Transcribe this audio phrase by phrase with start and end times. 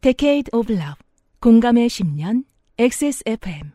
[0.00, 0.94] Decade of Love
[1.40, 2.44] 공감의 10년
[2.78, 3.72] XSFM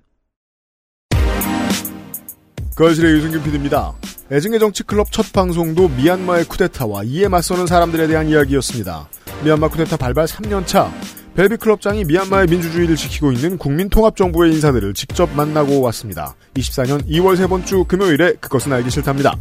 [2.76, 3.94] 거실의 유승균 PD입니다.
[4.32, 9.08] 애증의 정치 클럽 첫 방송도 미얀마의 쿠데타와 이에 맞서는 사람들에 대한 이야기였습니다.
[9.44, 10.90] 미얀마 쿠데타 발발 3년차
[11.36, 16.36] 벨비 클럽장이 미얀마의 민주주의를 지키고 있는 국민통합정부의 인사들을 직접 만나고 왔습니다.
[16.56, 19.36] 24년 2월 세 번 주 금요일에 그것은 알기 싫답니다.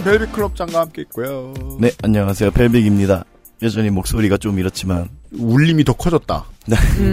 [0.00, 1.54] 저는 벨비 클럽 장과 함께 있고요.
[1.78, 2.50] 네, 안녕하세요.
[2.50, 3.24] 벨빅입니다.
[3.62, 6.44] 여전히 목소리가 좀 이렇지만 울림이 더 커졌다.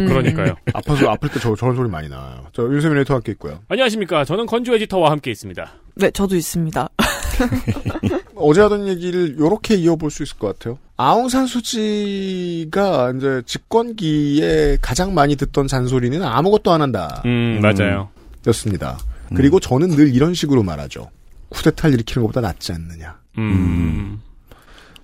[0.07, 0.55] 그러니까요.
[0.73, 2.45] 아파서 아플 때 저, 저런 소리 많이 나요.
[2.53, 3.59] 저 윤세민 에디터와 함께 있고요.
[3.67, 4.25] 안녕하십니까.
[4.25, 5.71] 저는 건조 에디터와 함께 있습니다.
[5.95, 6.89] 네, 저도 있습니다.
[8.35, 10.79] 어제 하던 얘기를 요렇게 이어볼 수 있을 것 같아요.
[10.95, 17.21] 아웅산 수지가 이제 집권기에 가장 많이 듣던 잔소리는 아무것도 안 한다.
[17.25, 18.09] 음, 맞아요.
[18.47, 18.97] 였습니다.
[19.35, 21.09] 그리고 저는 늘 이런 식으로 말하죠.
[21.49, 23.19] 쿠데타를 일으키는 것보다 낫지 않느냐.
[23.37, 24.21] 음.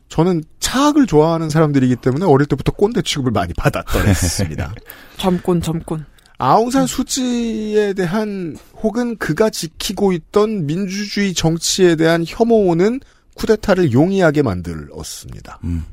[0.10, 4.74] 저는 차악을 좋아하는 사람들이기 때문에 어릴 때부터 꼰대 취급을 많이 받았던 했습니다.
[5.18, 6.06] 점권, 점권.
[6.38, 13.00] 아웅산 수지에 대한 혹은 그가 지키고 있던 민주주의 정치에 대한 혐오는
[13.36, 15.60] 쿠데타를 용이하게 만들었습니다.
[15.64, 15.86] 음.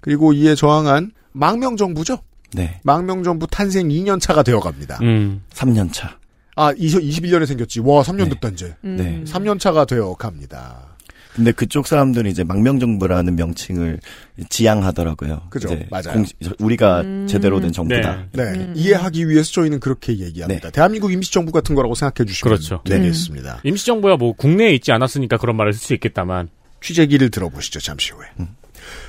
[0.00, 2.18] 그리고 이에 저항한 망명정부죠?
[2.54, 2.80] 네.
[2.82, 4.98] 망명정부 탄생 2년 차가 되어갑니다.
[5.02, 5.42] 음.
[5.52, 6.19] 3년 차.
[6.60, 7.80] 아, 21년에 생겼지.
[7.80, 8.28] 와, 3년 네.
[8.30, 8.74] 됐다, 이제.
[8.84, 8.96] 음.
[8.96, 9.24] 네.
[9.24, 10.86] 3년 차가 되어 갑니다.
[11.34, 14.00] 근데 그쪽 사람들은 이제 망명정부라는 명칭을
[14.48, 15.42] 지향하더라고요.
[15.50, 15.68] 그죠.
[15.68, 16.12] 이제 맞아요.
[16.14, 17.26] 공식- 우리가 음.
[17.28, 18.26] 제대로 된 정부다.
[18.32, 18.42] 네.
[18.42, 18.72] 음.
[18.76, 20.70] 이해하기 위해서 저희는 그렇게 얘기합니다.
[20.70, 22.82] 대한민국 임시정부 같은 거라고 생각해 주시면 그렇죠.
[22.84, 23.60] 되겠습니다.
[23.62, 26.48] 임시정부야 뭐 국내에 있지 않았으니까 그런 말을 쓸 수 있겠다만.
[26.82, 28.26] 취재기를 들어보시죠, 잠시 후에.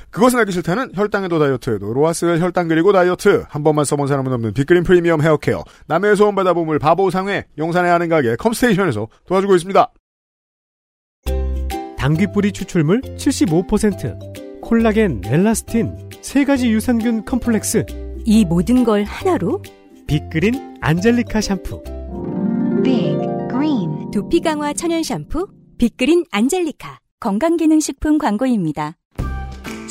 [0.10, 4.84] 그것은 알기 싫다는 혈당에도 다이어트에도 로아스웰 혈당 그리고 다이어트 한 번만 써본 사람은 없는 빅그린
[4.84, 9.92] 프리미엄 헤어케어 남해서 온 바다보물 바보상회 용산의 아는 가게 컴스테이션에서 도와주고 있습니다.
[11.98, 17.86] 당귀뿌리 추출물 75%, 콜라겐, 엘라스틴, 세 가지 유산균 컴플렉스,
[18.26, 19.62] 이 모든 걸 하나로
[20.08, 21.84] 빅그린 안젤리카 샴푸.
[22.84, 28.98] Green 두피 강화 천연 샴푸 빅그린 안젤리카 건강기능식품 광고입니다.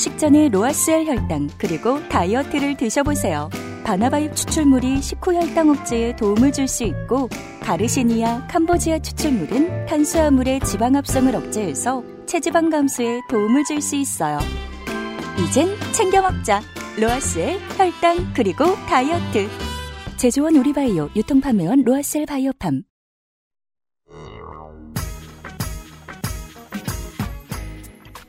[0.01, 3.51] 식전에 로아스웰 혈당 그리고 다이어트를 드셔보세요.
[3.85, 7.29] 바나바잎 추출물이 식후 혈당 억제에 도움을 줄 수 있고
[7.61, 14.39] 가르시니아, 캄보지아 추출물은 탄수화물의 지방 합성을 억제해서 체지방 감소에 도움을 줄 수 있어요.
[15.39, 16.63] 이젠 챙겨 먹자.
[16.99, 19.49] 로아스웰 혈당 그리고 다이어트.
[20.17, 22.85] 제조원 우리바이오 유통판매원 로아스웰 바이오팜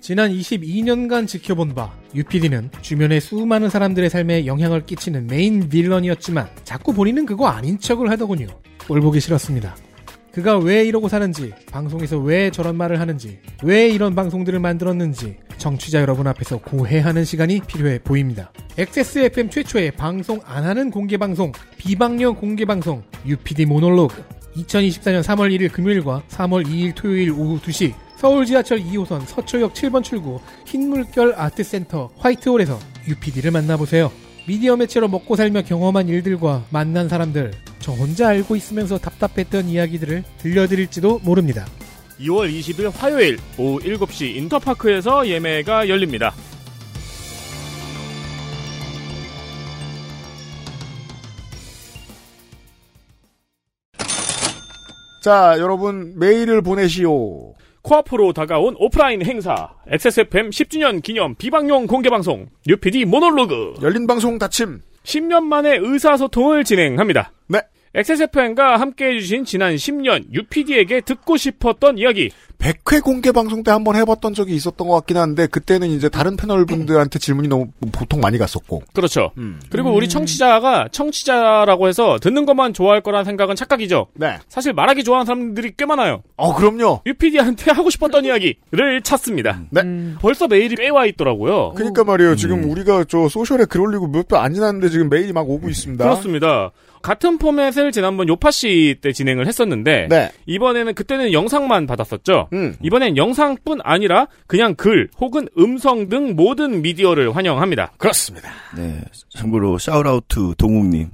[0.02, 7.28] 지난 22년간 지켜본 바 UPD는 주변의 수많은 사람들의 삶에 영향을 끼치는 메인 빌런이었지만 자꾸 본인은
[7.28, 8.48] 그거 아닌 척을 하더군요.
[8.88, 9.76] 꼴 보기 싫었습니다.
[10.32, 16.26] 그가 왜 이러고 사는지, 방송에서 왜 저런 말을 하는지, 왜 이런 방송들을 만들었는지 청취자 여러분
[16.26, 18.52] 앞에서 고해하는 시간이 필요해 보입니다.
[18.80, 24.24] XSFM 최초의 방송 안 하는 공개 방송, 비방령 공개 방송 UPD 모놀로그
[24.56, 30.40] 2024년 3월 1일 금요일과 3월 2일 토요일 오후 2시 서울 지하철 2호선 서초역 7번 출구
[30.68, 32.78] 흰물결 아트센터 화이트홀에서
[33.08, 34.12] UPD를 만나보세요.
[34.48, 41.22] 미디어 매체로 먹고 살며 경험한 일들과 만난 사람들, 저 혼자 알고 있으면서 답답했던 이야기들을 들려드릴지도
[41.24, 41.66] 모릅니다.
[42.20, 46.32] 2월 20일 화요일 오후 7시 인터파크에서 예매가 열립니다.
[55.24, 57.56] 자, 여러분 메일을 보내시오.
[57.82, 64.82] 코앞으로 다가온 오프라인 행사 XSFM 10주년 기념 비방용 공개방송 뉴피디 모놀로그 열린 방송 닫힘.
[65.04, 67.32] 10년 만에 의사소통을 진행합니다.
[67.48, 67.62] 네.
[67.94, 73.96] XSFM과 함께 해 주신 지난 10년 UPD에게 듣고 싶었던 이야기 100회 공개 방송 때 한번
[73.96, 78.38] 해봤던 적이 있었던 것 같긴 한데 그때는 이제 다른 패널 분들한테 질문이 너무 보통 많이
[78.38, 78.84] 갔었고.
[78.94, 79.32] 그렇죠.
[79.40, 79.60] 음.
[79.72, 84.08] 그리고 우리 청취자가 청취자라고 해서 듣는 것만 좋아할 거라는 생각은 착각이죠.
[84.14, 84.38] 네.
[84.48, 86.22] 사실 말하기 좋아하는 사람들이 꽤 많아요.
[86.38, 87.02] 어, 그럼요.
[87.08, 89.62] UPD한테 하고 싶었던 이야기를 찾습니다.
[89.72, 89.82] 네.
[90.22, 91.74] 벌써 메일이 꽤 와 있더라고요.
[91.76, 92.36] 그러니까 말이에요.
[92.36, 96.04] 지금 우리가 저 소셜에 글 올리고 몇번안 지났는데 지금 메일이 막 오고 있습니다.
[96.04, 96.70] 그렇습니다.
[97.02, 100.32] 같은 포맷을 지난번 요파씨 때 진행을 했었는데 네.
[100.46, 102.50] 이번에는 그때는 영상만 받았었죠.
[102.54, 102.76] 음.
[102.82, 107.94] 이번엔 영상뿐 아니라 그냥 글 혹은 음성 등 모든 미디어를 환영합니다.
[107.98, 108.50] 그렇습니다.
[108.76, 109.02] 네.
[109.30, 111.10] 참고로 샤우라우트 동욱님.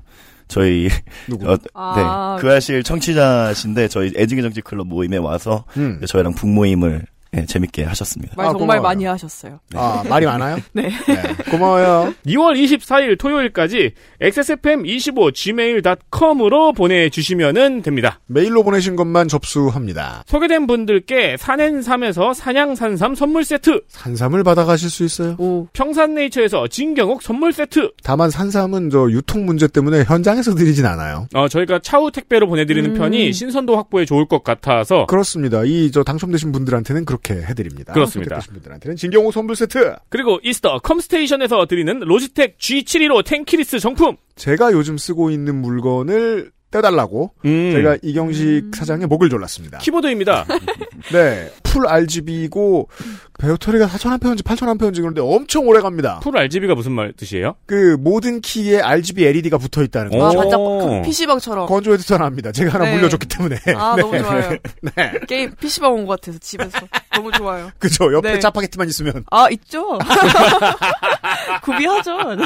[0.48, 0.88] 저희
[1.28, 1.52] 누구?
[1.52, 2.38] 어, 아.
[2.38, 2.42] 네.
[2.42, 6.00] 그 아실 청취자신데 저희 애증의 정치 클럽 모임에 와서 음.
[6.08, 7.06] 저희랑 북모임을
[7.36, 8.34] 예, 재밌게 하셨습니다.
[8.38, 8.82] 말 아, 정말 고마워요.
[8.82, 9.60] 많이 하셨어요.
[9.76, 10.58] 아, 말이 많아요?
[10.74, 10.90] 네.
[11.52, 12.14] 고마워요.
[12.26, 13.92] 2월 24일 토요일까지
[14.22, 18.20] xsfm25 gmail.com으로 보내주시면 됩니다.
[18.28, 20.24] 메일로 보내신 것만 접수합니다.
[20.28, 25.36] 소개된 분들께 산앤삼에서 산양산삼 선물 세트, 산삼을 받아가실 수 있어요.
[25.40, 25.68] 오.
[25.74, 31.28] 평산네이처에서 진경옥 선물 세트, 다만 산삼은 저 유통 문제 때문에 현장에서 드리진 않아요.
[31.34, 32.96] 어, 저희가 차후 택배로 보내드리는 음.
[32.98, 35.64] 편이 신선도 확보에 좋을 것 같아서 그렇습니다.
[35.66, 37.94] 이 저 당첨되신 분들한테는 그렇게 해드립니다.
[37.94, 38.40] 그렇습니다.
[38.40, 39.96] 분들한테는 진경호 선물 세트.
[40.10, 44.18] 그리고 이스터 컴스테이션에서 드리는 로지텍 G715 tenkeyless 정품.
[44.36, 49.78] 제가 요즘 쓰고 있는 물건을 떼달라고 음, 제가 이경식 사장의 목을 졸랐습니다.
[49.80, 50.46] 키보드입니다.
[51.14, 52.90] 네, full RGB고
[53.38, 56.20] 배터리가 4,000A인지 8,000A인지 그런데 엄청 오래 갑니다.
[56.24, 57.56] full RGB가 무슨 말 뜻이에요?
[57.68, 60.24] 그 모든 키에 RGB LED가 붙어 있다는 오.
[60.26, 60.38] 아, 거.
[60.40, 61.68] 반짝 그 PC방처럼.
[61.68, 62.52] 건조 에디터는 압니다.
[62.52, 62.96] 제가 하나 네.
[62.96, 63.58] 물려줬기 때문에.
[63.76, 64.58] 아, 너무 좋아요.
[64.96, 65.14] 네.
[65.28, 66.80] 게임 PC방 온 것 같아서 집에서.
[67.14, 67.70] 너무 좋아요.
[67.80, 68.12] 그죠.
[68.14, 68.40] 옆에 네.
[68.40, 69.24] 짜파게티만 있으면.
[69.32, 69.98] 아, 있죠?
[71.64, 72.36] 구비하죠.
[72.36, 72.44] 네.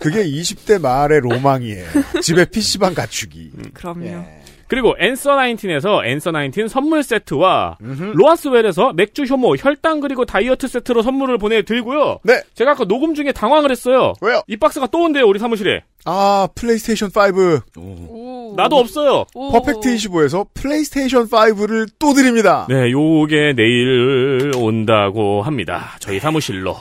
[0.00, 1.86] 그게 20대 말의 로망이에요.
[2.22, 3.50] 집에 PC방 갖추기.
[3.74, 4.06] 그럼요.
[4.06, 4.42] 예.
[4.72, 7.76] 그리고 앤서 19에서 앤서 19 선물 세트와
[8.14, 12.20] 로아스웰에서 맥주 효모 혈당 그리고 다이어트 세트로 선물을 보내드리고요.
[12.22, 12.40] 네.
[12.54, 14.14] 제가 아까 녹음 중에 당황을 했어요.
[14.22, 14.40] 왜요?
[14.46, 15.82] 이 박스가 또 온대요 우리 사무실에.
[16.04, 17.80] 아, 플레이스테이션 5.
[17.80, 18.54] 오.
[18.56, 19.24] 나도 없어요.
[19.34, 19.52] 오.
[19.52, 22.66] 퍼펙트 25에서 플레이스테이션 5를 또 드립니다.
[22.68, 25.92] 네, 요게 내일 온다고 합니다.
[26.00, 26.76] 저희 사무실로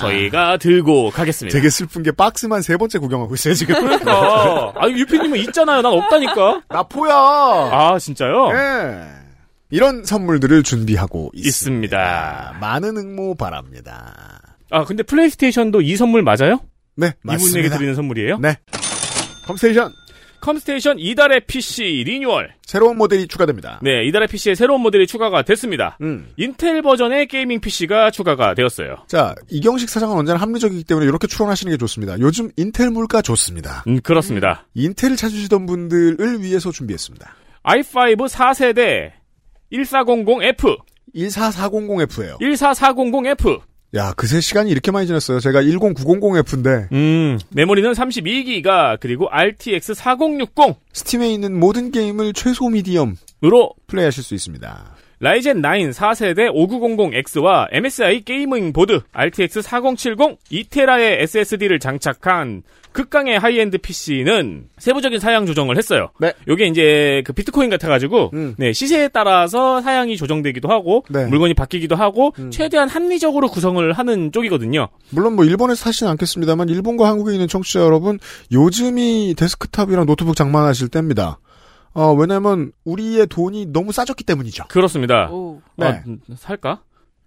[0.00, 1.56] 저희가 들고 가겠습니다.
[1.56, 3.74] 되게 슬픈 게 박스만 세 번째 구경하고 있어요, 지금.
[3.74, 5.82] 그러니까 아 유피님은 있잖아요.
[5.82, 6.62] 난 없다니까.
[6.68, 7.14] 나 포야!
[7.14, 8.50] 아 진짜요?
[8.52, 9.22] 예.
[9.70, 11.96] 이런 선물들을 준비하고 있습니다.
[11.98, 12.58] 있습니다.
[12.60, 14.12] 많은 응모 바랍니다.
[14.70, 16.60] 아 근데 플레이스테이션도 이 선물 맞아요?
[16.96, 17.76] 네, 이분에게 맞습니다.
[17.76, 18.38] 드리는 선물이에요?
[18.38, 18.56] 네.
[19.46, 19.92] 컴스테이션
[20.42, 22.54] 컴스테이션 이달의 PC 리뉴얼.
[22.66, 23.78] 새로운 모델이 추가됩니다.
[23.80, 25.96] 네, 이달의 PC에 새로운 모델이 추가가 됐습니다.
[26.02, 26.32] 음.
[26.36, 29.04] 인텔 버전의 gaming PC가 추가가 되었어요.
[29.06, 32.18] 자, 이경식 사장은 언제나 합리적이기 때문에 이렇게 추론하시는 게 좋습니다.
[32.18, 33.84] 요즘 인텔 물가 좋습니다.
[33.86, 34.66] 음, 그렇습니다.
[34.74, 37.34] 인텔을 찾으시던 분들을 위해서 준비했습니다.
[37.62, 39.12] i5 4세대
[39.72, 40.76] 1400F,
[41.14, 42.38] 14400F예요.
[42.40, 43.60] 14400F.
[43.94, 45.38] 야, 그새 시간이 이렇게 많이 지났어요.
[45.40, 53.16] 제가 10900F인데 음, 메모리는 32기가 그리고 RTX 4060으로 스팀에 있는 모든 게임을 최소 medium
[53.88, 54.96] 플레이하실 수 있습니다.
[55.22, 60.16] 라이젠 9 4세대 5900X와 MSI gaming 보드 RTX 4070
[60.50, 66.08] 2테라의 SSD를 장착한 극강의 high-end PC는 세부적인 사양 조정을 했어요.
[66.18, 66.32] 네.
[66.48, 68.54] 요게 이제 그 비트코인 같아가지고 음.
[68.58, 71.24] 네, 시세에 따라서 사양이 조정되기도 하고 네.
[71.26, 72.50] 물건이 바뀌기도 하고 음.
[72.50, 74.88] 최대한 합리적으로 구성을 하는 쪽이거든요.
[75.10, 78.18] 물론 뭐 일본에서 사시는 않겠습니다만 일본과 한국에 있는 청취자 여러분
[78.50, 81.38] 요즘이 데스크탑이랑 노트북 장만하실 때입니다.
[81.94, 84.64] 어, 왜냐면 우리의 돈이 너무 싸졌기 때문이죠.
[84.68, 85.28] 그렇습니다.
[85.30, 85.60] 오.
[85.76, 85.86] 네.
[85.86, 86.82] 아, 음, 살까?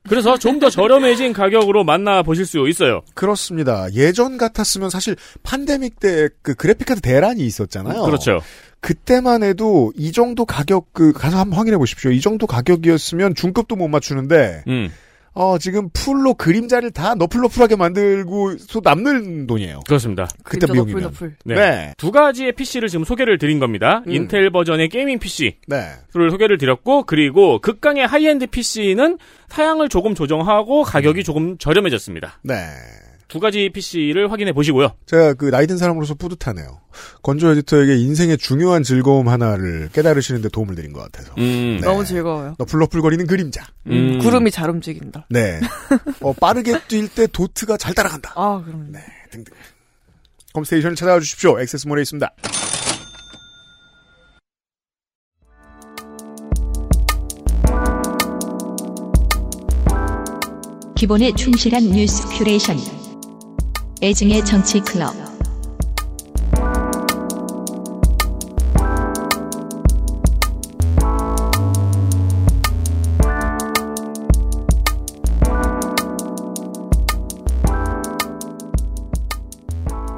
[0.07, 3.01] 그래서 좀 더 저렴해진 가격으로 만나보실 수 있어요.
[3.15, 3.88] 그렇습니다.
[3.94, 8.03] 예전 같았으면 사실 판데믹 때 그 그래픽카드 대란이 있었잖아요.
[8.03, 8.39] 그렇죠.
[8.81, 12.11] 그때만 해도 이 정도 가격 그 가서 한번 확인해 보십시오.
[12.11, 14.91] 이 정도 가격이었으면 중급도 못 맞추는데 음,
[15.35, 19.81] 어 지금 풀로 그림자를 다 너플너플하게 만들고 또 남는 돈이에요.
[19.85, 20.27] 그렇습니다.
[20.43, 20.65] 그때.
[20.65, 21.35] 너플, 너플.
[21.43, 21.55] 네.
[21.55, 21.93] 네.
[21.97, 24.01] 두 가지의 PC를 지금 소개를 드린 겁니다.
[24.07, 24.11] 음.
[24.13, 25.89] 인텔 버전의 gaming PC를 네.
[26.13, 29.17] 소개를 드렸고, 그리고 극강의 high-end PC는
[29.49, 32.39] 사양을 조금 조정하고 가격이 조금 저렴해졌습니다.
[32.44, 32.56] 네.
[33.27, 34.94] 두 가지 PC를 확인해 보시고요.
[35.05, 36.79] 제가 그 나이 든 사람으로서 뿌듯하네요.
[37.23, 41.33] 건조 에디터에게 인생의 중요한 즐거움 하나를 깨달으시는데 도움을 드린 것 같아서.
[41.37, 41.85] 음, 네.
[41.85, 42.55] 너무 즐거워요.
[42.59, 43.65] 너플너플거리는 그림자.
[43.87, 44.19] 음.
[44.19, 45.25] 구름이 잘 움직인다.
[45.29, 45.59] 네.
[46.21, 48.33] 어, 빠르게 뛸 때 도트가 잘 따라간다.
[48.35, 48.91] 아, 그럼.
[48.91, 48.99] 네.
[49.31, 49.53] 등등.
[50.53, 51.59] 컴스테이션을 찾아와 주십시오.
[51.59, 52.31] 액세스몰에 있습니다.
[60.95, 62.77] 기본에 충실한 뉴스 큐레이션.
[64.06, 65.16] 애증의 정치 클럽.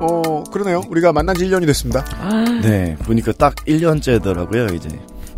[0.01, 0.81] 어, 그러네요.
[0.89, 2.03] 우리가 만난 지 1년이 됐습니다.
[2.61, 4.89] 네, 보니까 딱 1년째더라고요, 이제.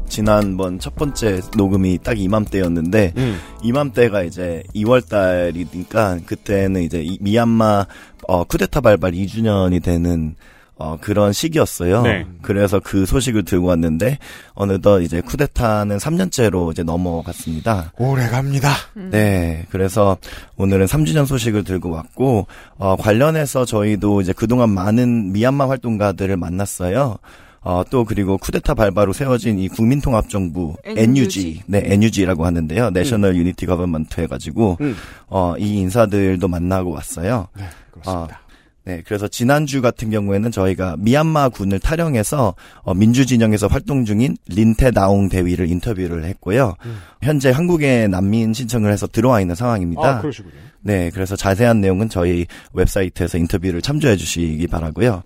[0.09, 3.39] 지난번 첫 번째 녹음이 딱 이맘때였는데, 음.
[3.63, 7.85] 이맘때가 이제 2월 달이니까, 그때는 이제 이- 미얀마,
[8.27, 10.35] 어, 쿠데타 발발 2주년이 되는,
[10.81, 12.03] 어, 그런 시기였어요.
[12.03, 12.25] 네.
[12.41, 14.17] 그래서 그 소식을 들고 왔는데,
[14.53, 17.91] 어느덧 이제 쿠데타는 3년째로 이제 넘어갔습니다.
[17.97, 18.69] 오래 갑니다.
[18.93, 20.17] 네, 그래서
[20.55, 22.47] 오늘은 3주년 소식을 들고 왔고,
[22.77, 27.17] 어, 관련해서 저희도 이제 그동안 많은 미얀마 활동가들을 만났어요.
[27.61, 31.01] 어, 또 그리고 쿠데타 발발로 세워진 이 국민통합정부 NUG.
[31.03, 32.91] NUG, 네 NUG라고 하는데요.
[32.91, 34.95] National Unity Government 해가지고 음.
[35.27, 37.47] 어, 이 인사들도 만나고 왔어요.
[37.57, 38.35] 네, 그렇습니다.
[38.35, 38.49] 아,
[38.85, 45.29] 네, 그래서 지난주 같은 경우에는 저희가 미얀마 군을 탈영해서 어, 민주 진영에서 활동 중인 린테다옹
[45.29, 46.75] 대위를 인터뷰를 했고요.
[46.85, 46.97] 음.
[47.21, 50.17] 현재 한국에 난민 신청을 해서 들어와 있는 상황입니다.
[50.17, 50.53] 아, 그러시군요.
[50.81, 55.23] 네, 그래서 자세한 내용은 저희 웹사이트에서 인터뷰를 참조해 주시기 바라고요.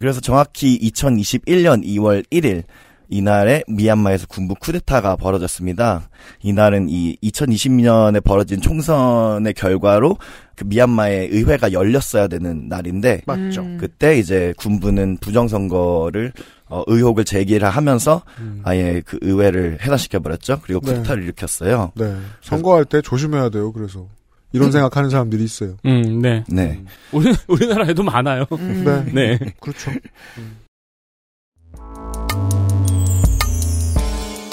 [0.00, 2.64] 그래서 정확히 2021년 2월 1일
[3.10, 6.08] 이날에 미얀마에서 군부 쿠데타가 벌어졌습니다.
[6.42, 10.16] 이날은 이 2020년에 벌어진 총선의 결과로
[10.56, 13.62] 그 미얀마의 의회가 열렸어야 되는 날인데 맞죠.
[13.62, 13.78] 음.
[13.78, 16.32] 그때 이제 군부는 부정선거를
[16.66, 18.62] 어, 의혹을 제기를 하면서 음.
[18.64, 20.60] 아예 그 의회를 해산시켜 버렸죠.
[20.62, 20.92] 그리고 네.
[20.92, 21.92] 쿠데타를 일으켰어요.
[21.96, 22.16] 네.
[22.42, 23.72] 선거할 때 조심해야 돼요.
[23.72, 24.06] 그래서
[24.52, 25.76] 이런 생각하는 사람들이 있어요.
[25.84, 26.44] 음, 네.
[26.48, 26.82] 네.
[27.12, 28.46] 우리 우리나라에도 많아요.
[28.52, 28.84] 음.
[29.12, 29.38] 네.
[29.38, 29.54] 네.
[29.60, 29.90] 그렇죠.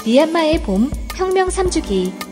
[0.05, 2.26] 미얀마의 봄 혁명 3주기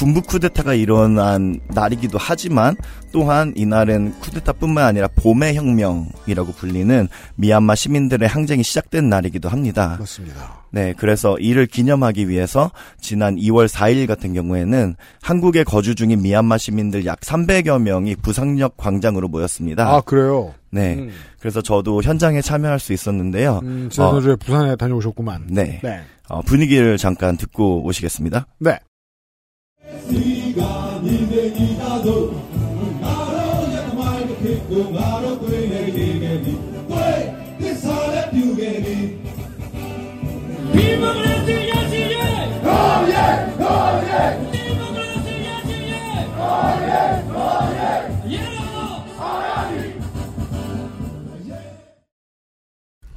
[0.00, 2.74] 군부 쿠데타가 일어난 날이기도 하지만
[3.12, 9.98] 또한 이날은 쿠데타뿐만 아니라 봄의 혁명이라고 불리는 미얀마 시민들의 항쟁이 시작된 날이기도 합니다.
[10.00, 10.64] 맞습니다.
[10.70, 17.04] 네, 그래서 이를 기념하기 위해서 지난 2월 4일 같은 경우에는 한국에 거주 중인 미얀마 시민들
[17.04, 19.86] 약 300여 명이 부상역 광장으로 모였습니다.
[19.86, 20.54] 아, 그래요?
[20.70, 23.60] 네, 음, 그래서 저도 현장에 참여할 수 있었는데요.
[23.64, 25.48] 음, 지난주에 부산에 다녀오셨구만.
[25.50, 26.00] 네, 네.
[26.30, 28.46] 어, 분위기를 잠깐 듣고 오시겠습니다.
[28.60, 28.78] 네.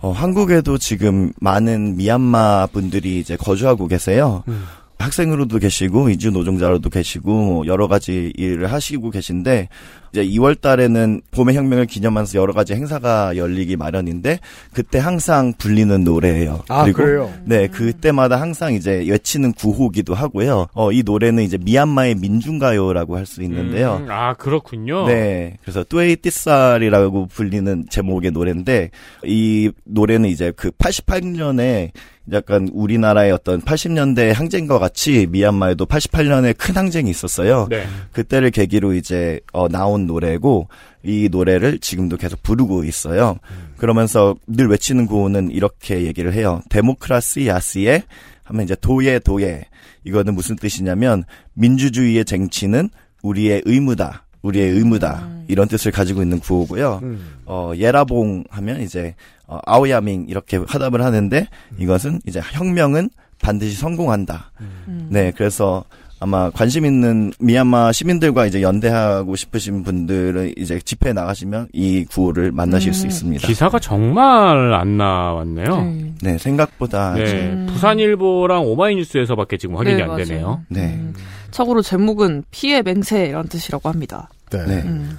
[0.04, 4.44] 어, 한국에도 지금 많은 미얀마 분들이 이제 거주하고 계세요.
[4.50, 4.66] 음.
[5.00, 9.70] 학생으로도 계시고 이주 노동자로도 계시고 뭐 여러 가지 일을 하시고 계신데
[10.14, 14.40] 이제 2월 달에는 봄의 혁명을 기념하면서 여러 가지 행사가 열리기 마련인데
[14.72, 16.64] 그때 항상 불리는 노래예요.
[16.70, 17.34] 아, 그리고 그래요?
[17.46, 20.68] 네, 그때마다 항상 이제 외치는 구호기도 하고요.
[20.74, 24.02] 어, 이 노래는 이제 미얀마의 민중가요라고 할 수 있는데요.
[24.04, 25.08] 음, 아, 그렇군요.
[25.08, 25.58] 네.
[25.62, 28.92] 그래서 뚜에이 띠살이라고 불리는 제목의 노래인데
[29.24, 31.92] 이 노래는 이제 그 88년에
[32.32, 37.68] 약간 우리나라의 어떤 80년대 항쟁과 같이 미얀마에도 88년에 큰 항쟁이 있었어요.
[37.70, 37.86] 네.
[38.14, 40.68] 그때를 계기로 이제 어, 나온 노래고
[41.04, 43.38] 이 노래를 지금도 계속 부르고 있어요.
[43.78, 46.62] 그러면서 늘 외치는 구호는 이렇게 얘기를 해요.
[46.70, 48.04] 데모크라시 야시에
[48.44, 49.66] 하면 이제 도예 도예
[50.04, 52.90] 이거는 무슨 뜻이냐면 민주주의의 쟁취는
[53.22, 54.26] 우리의 의무다.
[54.42, 55.30] 우리의 의무다.
[55.48, 57.00] 이런 뜻을 가지고 있는 구호고요.
[57.04, 57.36] 음.
[57.46, 59.16] 어, 예라봉 하면 이제
[59.48, 63.10] 어, 아오야밍 이렇게 화답을 하는데 이것은 이제 혁명은
[63.42, 64.52] 반드시 성공한다.
[64.88, 65.08] 음.
[65.10, 65.84] 네, 그래서
[66.24, 72.94] 아마 관심 있는 미얀마 시민들과 이제 연대하고 싶으신 분들은 이제 집회에 나가시면 이 구호를 만나실
[72.94, 73.08] 수 음.
[73.10, 73.46] 있습니다.
[73.46, 75.82] 기사가 정말 안 나왔네요.
[75.82, 76.14] 네.
[76.22, 77.52] 네, 생각보다 네.
[77.52, 77.66] 음.
[77.70, 80.24] 부산일보랑 오마이뉴스에서밖에 지금 확인이 네, 안 맞아요.
[80.24, 80.62] 되네요.
[80.70, 80.94] 네.
[80.94, 81.14] 음.
[81.52, 84.30] 참고로 제목은 피해 맹세라는 뜻이라고 합니다.
[84.50, 84.66] 네.
[84.66, 84.82] 네.
[84.86, 85.18] 음.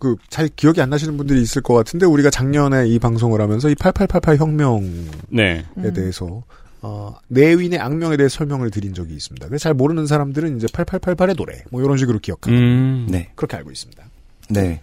[0.00, 3.76] 그, 잘 기억이 안 나시는 분들이 있을 것 같은데, 우리가 작년에 이 방송을 하면서 이
[3.76, 4.82] 8888 혁명에
[5.28, 5.64] 네.
[5.76, 5.92] 음.
[5.92, 6.42] 대해서,
[6.82, 9.46] 어, 내윈의 악명에 대해 설명을 드린 적이 있습니다.
[9.48, 12.64] 그래서 잘 모르는 사람들은 이제 8888의 노래, 뭐 이런 식으로 기억합니다.
[12.64, 13.06] 음.
[13.10, 13.28] 네.
[13.34, 14.02] 그렇게 알고 있습니다.
[14.50, 14.80] 네.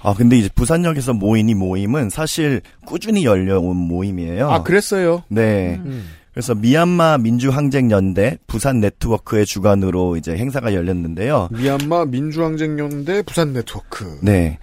[0.00, 4.50] 아, 근데 이제 부산역에서 모인 이 모임은 사실 꾸준히 열려온 모임이에요.
[4.50, 5.24] 아, 그랬어요?
[5.28, 5.80] 네.
[5.84, 6.08] 음.
[6.32, 11.48] 그래서 미얀마 민주항쟁연대 부산 네트워크의 주관으로 이제 행사가 열렸는데요.
[11.50, 14.20] 미얀마 민주항쟁연대 부산 네트워크.
[14.22, 14.58] 네.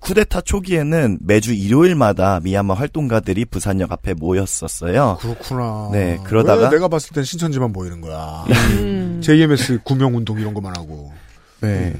[0.00, 5.18] 쿠데타 초기에는 매주 일요일마다 미얀마 활동가들이 부산역 앞에 모였었어요.
[5.20, 5.88] 그렇구나.
[5.92, 8.44] 네, 그러다가- 왜 내가 봤을 땐 신천지만 보이는 거야.
[8.80, 9.20] 음.
[9.22, 11.12] JMS 구명 운동 이런 것만 하고.
[11.60, 11.94] 네.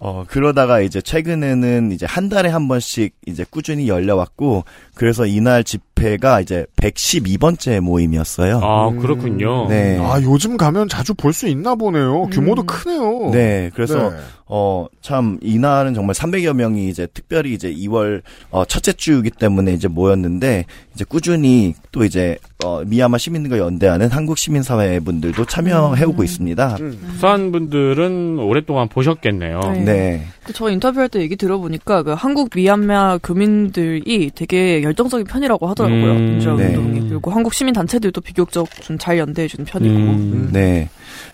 [0.00, 5.82] 어, 그러다가 이제 최근에는 이제 한 달에 한 번씩 이제 꾸준히 열려왔고, 그래서 이날 집
[5.98, 8.60] 회가 이제 112번째 모임이었어요.
[8.62, 8.98] 아, 음.
[8.98, 9.66] 그렇군요.
[9.68, 9.98] 네.
[10.00, 12.26] 아, 요즘 가면 자주 볼 수 있나 보네요.
[12.32, 12.66] 규모도 음.
[12.66, 13.30] 크네요.
[13.32, 14.16] 네, 그래서 네.
[14.50, 19.88] 어, 참, 이날은 정말 300여 명이 이제 특별히 이제 2월, 어, 첫째 주이기 때문에 이제
[19.88, 20.64] 모였는데,
[20.94, 26.76] 이제 꾸준히 또 이제, 어, 미얀마 시민들과 연대하는 한국 시민 사회 분들도 참여해 오고 있습니다.
[26.80, 26.98] 음.
[27.12, 29.60] 부산 분들은 오랫동안 보셨겠네요.
[29.74, 29.84] 네.
[29.84, 30.24] 네.
[30.44, 35.87] 그저 인터뷰할 때 얘기 들어보니까 그 한국 미얀마 교민들이 되게 열정적인 편이라고 하더라고요.
[35.88, 36.12] 하더라고요.
[36.12, 36.76] 음, 민주화 네.
[36.76, 37.08] 운동이.
[37.08, 39.94] 그리고 한국 시민 단체들도 비교적 좀 잘 연대해주는 편이고.
[39.94, 40.50] 음.
[40.52, 40.88] 네.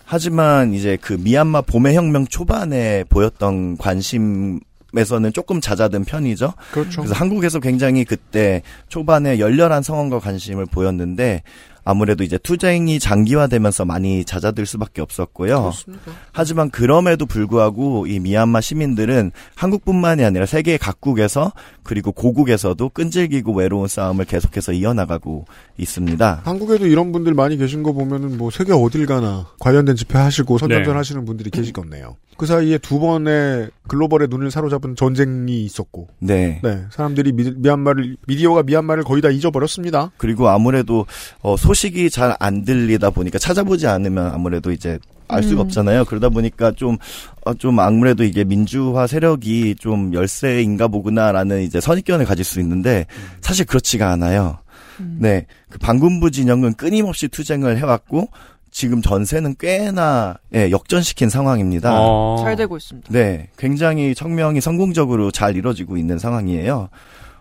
[0.05, 4.61] 하지만 이제 그 미얀마 봄의 혁명 초반에 보였던 관심
[4.97, 6.53] 에서는 조금 잦아든 편이죠.
[6.71, 7.01] 그렇죠.
[7.01, 11.43] 그래서 한국에서 굉장히 그때 초반에 열렬한 성원과 관심을 보였는데
[11.85, 15.61] 아무래도 이제 투쟁이 장기화되면서 많이 잦아들 수밖에 없었고요.
[15.61, 16.13] 그렇습니다.
[16.33, 24.25] 하지만 그럼에도 불구하고 이 미얀마 시민들은 한국뿐만이 아니라 세계 각국에서 그리고 고국에서도 끈질기고 외로운 싸움을
[24.25, 25.45] 계속해서 이어나가고
[25.77, 26.43] 있습니다.
[26.45, 30.93] 한국에도 이런 분들 많이 계신 거 보면은 뭐 세계 어딜 가나 관련된 집회 하시고 선전전
[30.93, 30.97] 네.
[30.97, 32.17] 하시는 분들이 계시겠네요.
[32.37, 36.61] 그 사이에 두 번의 글로벌의 눈을 사로잡은 전쟁이 있었고, 네.
[36.65, 40.11] 네 사람들이 미, 미얀마를 미디어가 미얀마를 거의 다 잊어버렸습니다.
[40.17, 41.07] 그리고 아무래도
[41.43, 45.67] 어, 소 식이 잘 안 들리다 보니까 찾아보지 않으면 아무래도 이제 알 수가 음.
[45.67, 46.05] 없잖아요.
[46.05, 46.99] 그러다 보니까 좀,
[47.45, 53.07] 어, 좀 아무래도 이게 민주화 세력이 좀 열세인가 보구나라는 이제 선입견을 가질 수 있는데
[53.41, 54.59] 사실 그렇지가 않아요.
[55.01, 55.19] 음.
[55.21, 55.47] 네.
[55.71, 58.29] 그 반군부 진영은 끊임없이 투쟁을 해왔고
[58.71, 61.93] 지금 전세는 꽤나 예, 역전시킨 상황입니다.
[61.95, 62.39] 어.
[62.43, 63.09] 잘 되고 있습니다.
[63.13, 66.89] 네, 굉장히 청명이 성공적으로 잘 이루어지고 있는 상황이에요.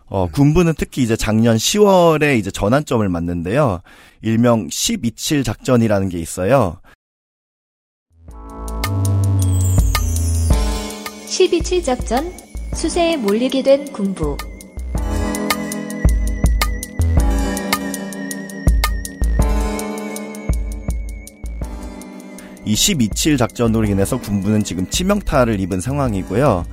[0.06, 3.82] 어, 군부는 특히 이제 작년 10월에 이제 전환점을 맞는데요.
[4.22, 6.80] 일명 12.7 작전이라는 게 있어요.
[11.28, 12.32] 12.7 작전
[12.76, 14.38] 수세에 몰리게 된 군부
[22.66, 26.66] 이 12.7 작전으로 인해서 군부는 지금 치명타를 입은 상황이고요.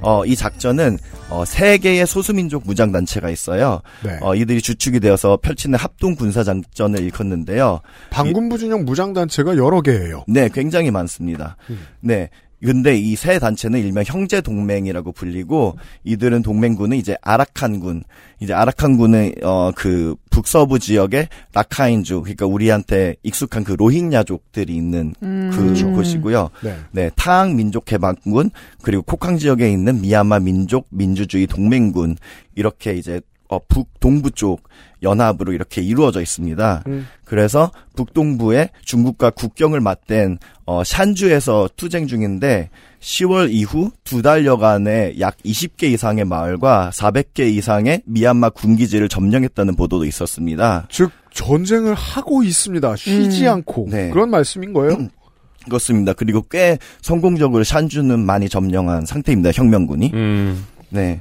[0.00, 0.98] 어, 이 작전은
[1.30, 3.80] 어, 세 개의 소수민족 무장 단체가 있어요.
[4.04, 4.18] 네.
[4.20, 7.80] 어, 이들이 주축이 되어서 펼치는 합동 군사 작전을 일컫는데요.
[8.10, 10.24] 반군부 진영 무장 단체가 여러 개예요.
[10.28, 11.56] 네, 굉장히 많습니다.
[11.70, 11.86] 음.
[12.00, 12.30] 네.
[12.64, 18.04] 근데 이 세 단체는 일명 형제 동맹이라고 불리고 이들은 동맹군은 이제 아라칸군,
[18.40, 25.50] 이제 아라칸군은 어 그 북서부 지역의 라카인주, 그러니까 우리한테 익숙한 그 로힝야족들이 있는 음.
[25.52, 26.50] 그 곳이고요.
[26.62, 26.76] 네.
[26.92, 28.50] 네, 타항 민족 해방군
[28.82, 32.16] 그리고 코캉 지역에 있는 미얀마 민족 민주주의 동맹군
[32.54, 34.68] 이렇게 이제 어, 북 동부 쪽
[35.02, 36.84] 연합으로 이렇게 이루어져 있습니다.
[36.86, 37.06] 음.
[37.24, 45.84] 그래서 북동부에 중국과 국경을 맞댄 어, 샨주에서 투쟁 중인데 10월 이후 두 달여간에 약 20개
[45.84, 50.86] 이상의 마을과 400개 이상의 미얀마 군기지를 점령했다는 보도도 있었습니다.
[50.90, 52.96] 즉 전쟁을 하고 있습니다.
[52.96, 53.52] 쉬지 음.
[53.52, 54.10] 않고 네.
[54.10, 55.08] 그런 말씀인 거예요.
[55.66, 56.12] 그렇습니다.
[56.12, 59.52] 그리고 꽤 성공적으로 샨주는 많이 점령한 상태입니다.
[59.52, 60.10] 혁명군이.
[60.14, 60.64] 음.
[60.90, 61.20] 네.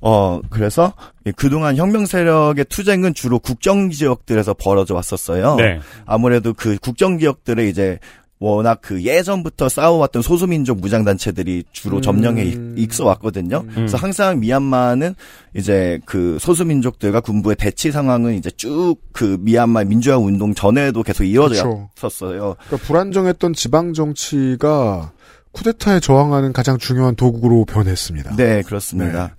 [0.00, 0.94] 어, 그래서
[1.36, 5.56] 그동안 혁명 세력의 투쟁은 주로 국정 지역들에서 벌어져 왔었어요.
[5.56, 5.80] 네.
[6.06, 7.98] 아무래도 그 국정 지역들에 이제
[8.42, 12.02] 워낙 그 예전부터 싸워왔던 소수민족 무장단체들이 주로 음.
[12.02, 13.66] 점령에 이- 익서 왔거든요.
[13.74, 15.14] 그래서 항상 미얀마는
[15.54, 21.88] 이제 그 소수민족들과 군부의 대치 상황은 이제 쭉 그 미얀마 민주화 운동 전에도 계속 이어져.
[22.02, 22.56] 왔었어요.
[22.66, 25.12] 그러니까 불안정했던 지방 정치가
[25.52, 28.36] 쿠데타에 저항하는 가장 중요한 도구로 변했습니다.
[28.36, 29.26] 네, 그렇습니다.
[29.26, 29.32] 네,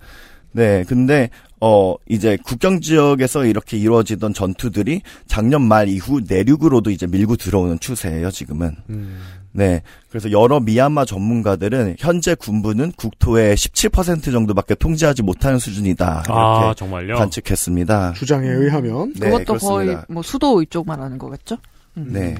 [0.54, 7.78] 근데 어 이제 국경 지역에서 이렇게 이루어지던 전투들이 작년 말 이후 내륙으로도 이제 밀고 들어오는
[7.78, 8.76] 추세예요, 지금은.
[8.90, 9.20] 음.
[9.52, 9.82] 네.
[10.08, 16.22] 그래서 여러 미얀마 전문가들은 현재 군부는 국토의 17% 정도밖에 통제하지 못하는 수준이다.
[16.24, 17.14] 이렇게 아, 정말요?
[17.16, 18.14] 관측했습니다.
[18.14, 19.68] 주장에 의하면 네, 그것도 그렇습니다.
[19.68, 21.58] 거의 뭐 수도 이쪽 말하는 거겠죠?
[21.96, 22.08] 음.
[22.12, 22.34] 네.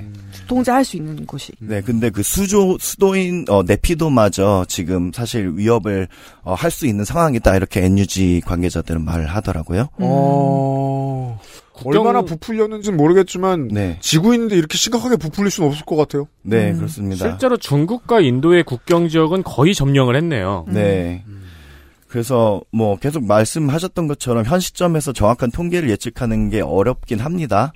[0.48, 1.52] 통제할 수 있는 곳이.
[1.60, 6.08] 네, 근데 그 수조, 수도인, 어, 네피도마저 지금 사실 위협을,
[6.42, 7.54] 어, 할 수 있는 상황이다.
[7.56, 9.88] 이렇게 NUG 관계자들은 말을 하더라고요.
[9.98, 11.38] 어...
[11.74, 13.98] 국경- 얼마나 부풀렸는지는 모르겠지만 네.
[14.00, 16.28] 지구인데 이렇게 심각하게 부풀릴 수는 없을 것 같아요.
[16.42, 16.76] 네, 음.
[16.78, 17.28] 그렇습니다.
[17.28, 20.64] 실제로 중국과 인도의 국경 지역은 거의 점령을 했네요.
[20.68, 21.24] 네.
[22.12, 27.72] 그래서 뭐 계속 말씀하셨던 것처럼 현 시점에서 정확한 통계를 예측하는 게 어렵긴 합니다.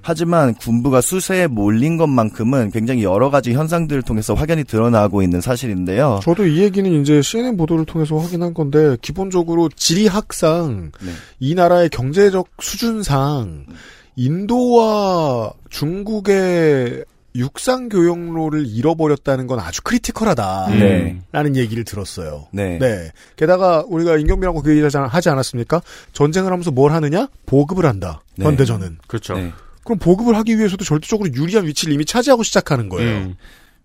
[0.00, 6.20] 하지만 군부가 수세에 몰린 것만큼은 굉장히 여러 가지 현상들을 통해서 확연히 드러나고 있는 사실인데요.
[6.22, 11.10] 저도 이 얘기는 이제 CNN 보도를 통해서 확인한 건데 기본적으로 지리학상 네.
[11.40, 13.66] 이 나라의 경제적 수준상
[14.14, 20.66] 인도와 중국의 육상 교역로를 잃어버렸다는 건 아주 크리티컬하다.
[20.68, 20.78] 음.
[20.78, 21.20] 네.
[21.32, 22.48] 라는 얘기를 들었어요.
[22.52, 22.78] 네.
[22.78, 23.10] 네.
[23.36, 25.80] 게다가 우리가 임경비라고 그 얘기 하지 않- 하지 않았습니까?
[26.12, 27.28] 전쟁을 하면서 뭘 하느냐?
[27.46, 28.22] 보급을 한다.
[28.36, 28.44] 네.
[28.46, 28.98] 현대전은.
[29.06, 29.34] 그렇죠.
[29.34, 29.52] 네.
[29.84, 33.10] 그럼 보급을 하기 위해서도 절대적으로 유리한 위치를 이미 차지하고 시작하는 거예요.
[33.18, 33.34] 음.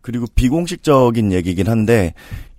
[0.01, 2.13] 그리고 비공식적인 얘기긴 한데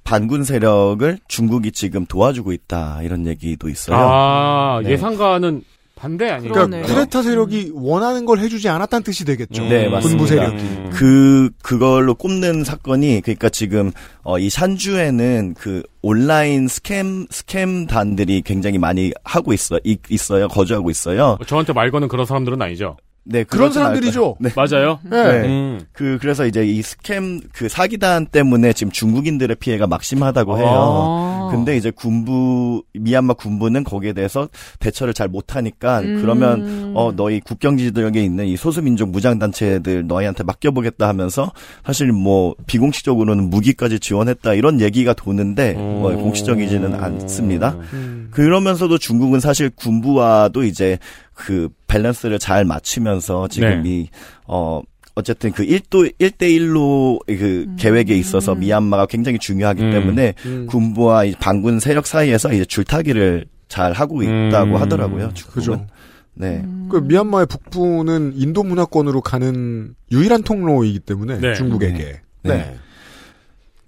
[0.05, 3.97] 반군 세력을 중국이 지금 도와주고 있다 이런 얘기도 있어요.
[3.99, 4.91] 아, 네.
[4.93, 5.63] 예상과는
[5.97, 6.53] 반대 아니에요?
[6.53, 6.87] 그러니까.
[6.87, 9.63] 쿠데타 세력이 원하는 걸 해주지 않았다는 뜻이 되겠죠.
[9.67, 10.01] 네, 맞습니다.
[10.01, 10.57] 군부 세력이.
[10.63, 10.91] 음.
[10.93, 13.91] 그 그걸로 꼽는 사건이 그러니까 지금
[14.23, 21.39] 어, 이 샨주에는 그 온라인 스캠 스캠단들이 굉장히 많이 하고 있어 이- 있어요 거주하고 있어요.
[21.47, 22.99] 저한테 말 거는 그런 사람들은 아니죠.
[23.29, 24.37] 네 그런 사람들이죠.
[24.39, 24.51] 네.
[24.55, 25.01] 맞아요.
[25.03, 25.23] 네.
[25.25, 25.49] 네.
[25.49, 25.81] 음.
[25.93, 30.69] 그 그래서 이제 이 스캠 그 사기단 때문에 지금 중국인들의 피해가 막심하다고 해요.
[30.69, 31.49] 아.
[31.51, 36.21] 근데 이제 군부 미얀마 군부는 거기에 대해서 대처를 잘 못하니까 음.
[36.21, 41.53] 그러면 어 너희 국경 지역에 있는 이 소수민족 무장 단체들 너희한테 맡겨보겠다 하면서
[41.85, 46.23] 사실 뭐 비공식적으로는 무기까지 지원했다 이런 얘기가 도는데 뭐 음.
[46.23, 47.77] 공식적이지는 않습니다.
[47.93, 48.29] 음.
[48.31, 50.99] 그러면서도 중국은 사실 군부와도 이제
[51.37, 53.91] 그 밸런스를 잘 맞추면서 지금 네.
[53.91, 54.09] 이,
[54.47, 54.81] 어,
[55.15, 59.91] 어쨌든 그 1도, 1대1로 그 계획에 있어서 미얀마가 굉장히 중요하기 음.
[59.91, 60.67] 때문에 음.
[60.67, 64.81] 군부와 이 반군 세력 사이에서 이제 줄타기를 잘 하고 있다고 음.
[64.81, 65.33] 하더라고요.
[65.35, 65.53] 중국은.
[65.53, 65.87] 그죠.
[66.35, 66.65] 네.
[66.91, 71.55] 그 미얀마의 북부는 인도 문화권으로 가는 유일한 통로이기 때문에 네.
[71.55, 72.21] 중국에게.
[72.43, 72.55] 네.
[72.55, 72.77] 네.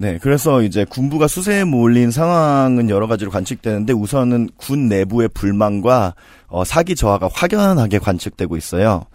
[0.01, 6.15] 네, 그래서 이제 군부가 수세에 몰린 상황은 여러 가지로 관측되는데 우선은 군 내부의 불만과
[6.47, 9.07] 어, 사기 저하가 확연하게 관측되고 있어요.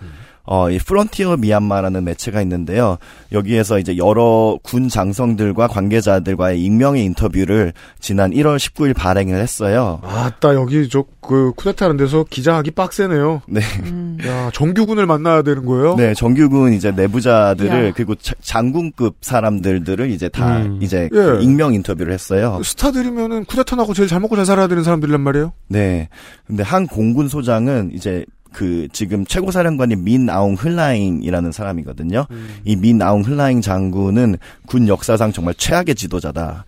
[0.45, 2.97] 어, 이 프론티어 미얀마라는 매체가 있는데요.
[3.31, 9.99] 여기에서 이제 여러 군 장성들과 관계자들과의 익명의 인터뷰를 지난 1월 19일 발행을 했어요.
[10.03, 13.43] 아따 여기 저 그 쿠데타는 데서 기자하기 빡세네요.
[13.47, 13.61] 네.
[13.85, 14.17] 음.
[14.27, 15.95] 야 정규군을 만나야 되는 거예요?
[15.95, 17.91] 네, 정규군 이제 내부자들을 야.
[17.95, 20.79] 그리고 자- 장군급 사람들들을 이제 다 음.
[20.81, 21.07] 이제 예.
[21.07, 22.59] 그 익명 인터뷰를 했어요.
[22.61, 25.53] 스타들이면은 쿠데타 나고 제일 잘 먹고 잘 살아야 되는 사람들이란 말이에요.
[25.69, 26.09] 네.
[26.45, 32.25] 근데 한 공군 소장은 이제 그 지금 최고 사령관이 민 아웅 흘라잉이라는 사람이거든요.
[32.63, 36.65] 이민 아웅 흘라잉 장군은 군 역사상 정말 최악의 지도자다.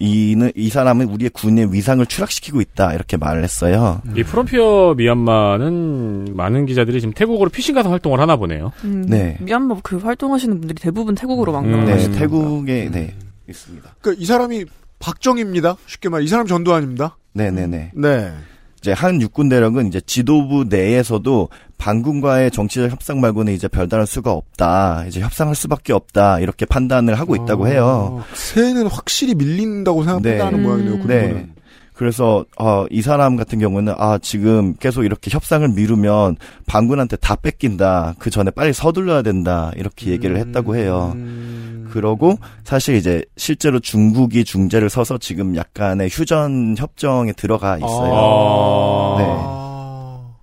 [0.00, 4.02] 이는 이 사람은 우리의 군의 위상을 추락시키고 있다 이렇게 말을 했어요.
[4.16, 8.72] 이 프롬피어 미얀마는 많은 기자들이 지금 태국으로 피싱 가서 활동을 하나 보네요.
[8.84, 9.38] 음, 네.
[9.40, 11.84] 미얀마 그 활동하시는 분들이 대부분 태국으로 막 음.
[11.84, 13.14] 네, 태국에 네
[13.48, 13.96] 있습니다.
[14.00, 14.64] 그러니까 이 사람이
[14.98, 15.76] 박정입니다.
[15.86, 17.16] 쉽게 말, 이 사람 전두환입니다.
[17.32, 17.92] 네, 네, 네.
[17.94, 18.32] 네.
[18.80, 25.04] 이제 한 육군 대령은 이제 지도부 내에서도 반군과의 정치적 협상 말고는 이제 별다른 수가 없다.
[25.08, 26.40] 이제 협상할 수밖에 없다.
[26.40, 28.22] 이렇게 판단을 하고 있다고 해요.
[28.22, 30.66] 아, 새는 확실히 밀린다고 생각한다는 네.
[30.66, 30.94] 모양이네요.
[30.94, 30.98] 음.
[30.98, 31.34] 군부는.
[31.34, 31.48] 네.
[31.98, 36.36] 그래서 어, 이 사람 같은 경우는 아 지금 계속 이렇게 협상을 미루면
[36.68, 38.14] 반군한테 다 뺏긴다.
[38.20, 39.72] 그 전에 빨리 서둘러야 된다.
[39.74, 41.10] 이렇게 얘기를 했다고 해요.
[41.16, 41.88] 음.
[41.90, 48.14] 그러고 사실 이제 실제로 중국이 중재를 서서 지금 약간의 휴전 협정에 들어가 있어요.
[48.14, 49.16] 아.
[49.18, 49.24] 네.
[49.26, 50.34] 아.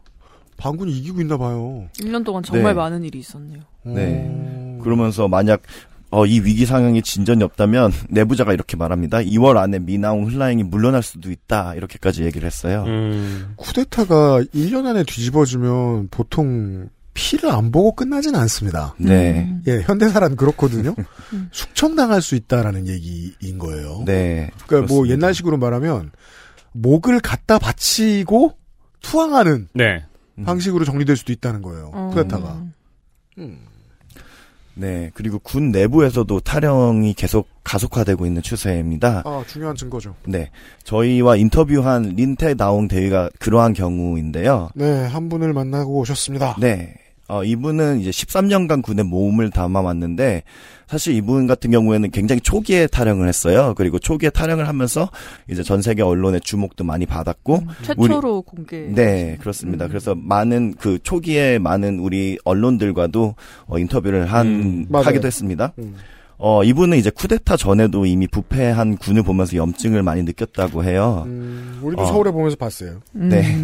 [0.57, 1.85] 반군이 이기고 있나 봐요.
[1.99, 2.81] 1년 동안 정말 네.
[2.81, 3.61] 많은 일이 있었네요.
[3.83, 4.75] 네.
[4.77, 4.83] 오.
[4.83, 5.61] 그러면서 만약
[6.15, 9.17] 어, 이 위기 상황에 진전이 없다면 내부자가 이렇게 말합니다.
[9.17, 11.75] 2월 안에 미나옹 흘라잉이 물러날 수도 있다.
[11.75, 12.85] 이렇게까지 얘기를 했어요.
[12.87, 13.51] 음.
[13.57, 18.95] 쿠데타가 1년 안에 뒤집어지면 보통 피를 안 보고 끝나진 않습니다.
[18.97, 19.45] 네.
[19.49, 19.61] 음.
[19.67, 20.95] 예, 현대사란 그렇거든요.
[21.33, 21.49] 음.
[21.51, 24.03] 숙청당할 수 있다라는 얘기인 거예요.
[24.05, 24.51] 네.
[24.67, 25.13] 그러니까 뭐 그렇습니다.
[25.15, 26.11] 옛날식으로 말하면
[26.71, 28.57] 목을 갖다 바치고
[29.01, 30.05] 투항하는 네.
[30.37, 30.45] 음.
[30.45, 31.91] 방식으로 정리될 수도 있다는 거예요.
[31.93, 32.11] 어.
[32.13, 32.63] 쿠데타가.
[34.75, 35.09] 네.
[35.13, 39.23] 그리고 군 내부에서도 탈영이 계속 가속화되고 있는 추세입니다.
[39.25, 40.15] 아, 중요한 증거죠.
[40.25, 40.49] 네.
[40.83, 44.69] 저희와 인터뷰한 린테 나옹 대위가 그러한 경우인데요.
[44.75, 46.57] 네, 한 분을 만나고 오셨습니다.
[46.59, 46.95] 네.
[47.27, 50.43] 어, 이분은 이제 13년간 군에 몸을 담아왔는데,
[50.87, 53.73] 사실 이분 같은 경우에는 굉장히 초기에 탈영을 했어요.
[53.75, 55.09] 그리고 초기에 탈영을 하면서
[55.49, 58.87] 이제 전 세계 언론의 주목도 많이 받았고, 최초로 공개.
[58.89, 59.85] 네, 그렇습니다.
[59.85, 59.89] 음.
[59.89, 63.35] 그래서 많은 그 초기에 많은 우리 언론들과도
[63.65, 64.87] 어, 인터뷰를 한 음.
[64.91, 65.73] 하기도 했습니다.
[65.79, 65.95] 음.
[66.37, 71.23] 어, 이분은 이제 쿠데타 전에도 이미 부패한 군을 보면서 염증을 많이 느꼈다고 해요.
[71.25, 72.05] 음, 우리도 어.
[72.05, 73.01] 서울에 보면서 봤어요.
[73.15, 73.29] 음.
[73.29, 73.57] 네.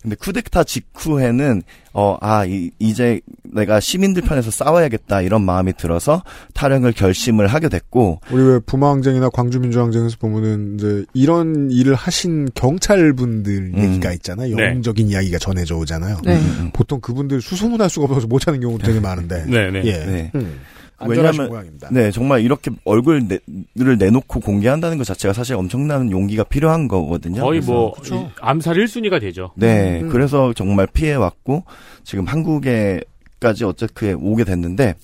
[0.00, 0.10] 음.
[0.10, 6.22] 근데 쿠데타 직후에는 어, 아, 이, 이제 내가 시민들 편에서 싸워야겠다 이런 마음이 들어서
[6.54, 13.82] 탈영을 결심을 하게 됐고, 우리 왜 부마항쟁이나 광주민주항쟁에서 보면은 이제 이런 일을 하신 경찰분들 음.
[13.82, 14.54] 얘기가 있잖아요.
[14.54, 14.62] 네.
[14.62, 16.18] 영웅적인 이야기가 전해져 오잖아요.
[16.24, 16.36] 네.
[16.36, 19.44] 음, 보통 그분들 수소문할 수가 없어서 못 찾는 경우도 되게 많은데.
[19.46, 19.82] 네 네.
[19.84, 19.92] 예.
[20.04, 20.30] 네.
[20.36, 20.60] 음.
[21.48, 21.88] 모양입니다.
[21.90, 23.26] 네, 정말 이렇게 얼굴을
[23.98, 27.42] 내놓고 공개한다는 것 자체가 사실 엄청난 용기가 필요한 거거든요.
[27.42, 27.94] 거의 뭐.
[28.04, 29.50] 이- 암살 1순위가 되죠.
[29.56, 30.08] 네, 음.
[30.10, 31.64] 그래서 정말 피해 왔고
[32.04, 34.94] 지금 한국에까지 어떻게 오게 됐는데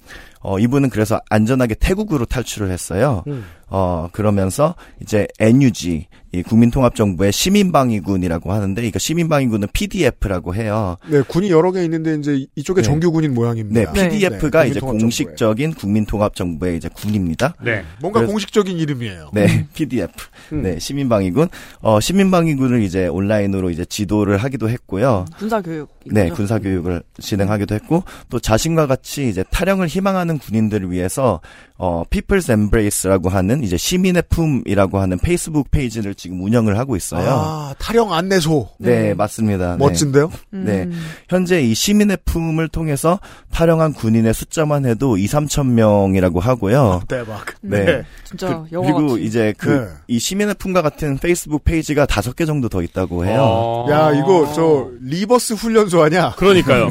[0.41, 3.25] 어, 이분은 그래서 안전하게 태국으로 탈출을 했어요.
[3.27, 3.45] 음.
[3.69, 10.97] 어 그러면서 이제 NUG 이 국민통합정부의 시민방위군이라고 하는데 이거 시민방위군은 PDF라고 해요.
[11.09, 12.87] 네, 군이 여러 개 있는데 이제 이쪽에 네.
[12.87, 13.93] 정규군인 네, 모양입니다.
[13.93, 14.81] PDF가 네, 이제.
[14.81, 17.55] 공식적인 국민통합정부의 이제 군입니다.
[17.65, 17.85] 네.
[18.01, 19.31] 뭔가 그래서- 공식적인 이름이에요.
[19.33, 20.13] 네, PDF.
[20.53, 20.63] 음.
[20.63, 21.49] 네, 시민방위군.
[21.81, 25.25] 어, 시민방위군을 이제 온라인으로 이제 지도를 하기도 했고요.
[25.39, 25.89] 군사 교육.
[26.09, 31.41] 네, 군사 교육을 진행하기도 했고 또 자신과 같이 이제 타령을 희망하는 군인들을 위해서
[31.79, 37.29] 어 People's Embrace라고 하는 이제 시민의 품이라고 하는 페이스북 페이지를 지금 운영을 하고 있어요.
[37.29, 38.69] 아, 타령 안내소.
[38.79, 39.73] 네, 맞습니다.
[39.73, 39.79] 네.
[39.79, 40.33] 멋진데요?
[40.51, 40.89] 네.
[41.29, 43.21] 현재 이 시민의 품을 통해서
[43.53, 47.03] 탈영한 군인의 숫자만 해도 2, 3천 명이라고 하고요.
[47.07, 47.45] 대박.
[47.61, 48.03] 네.
[48.25, 49.19] 진짜 그, 영화 리고.
[49.19, 49.87] 이제 그 네.
[50.09, 53.39] 이 시민의 품과 같은 페이스북 페이지가 다섯 개 정도 더 있다고 해요.
[53.41, 53.87] 어.
[53.89, 56.35] 야, 이거 저 reverse 훈련소 아니야?
[56.37, 56.91] 그러니까요.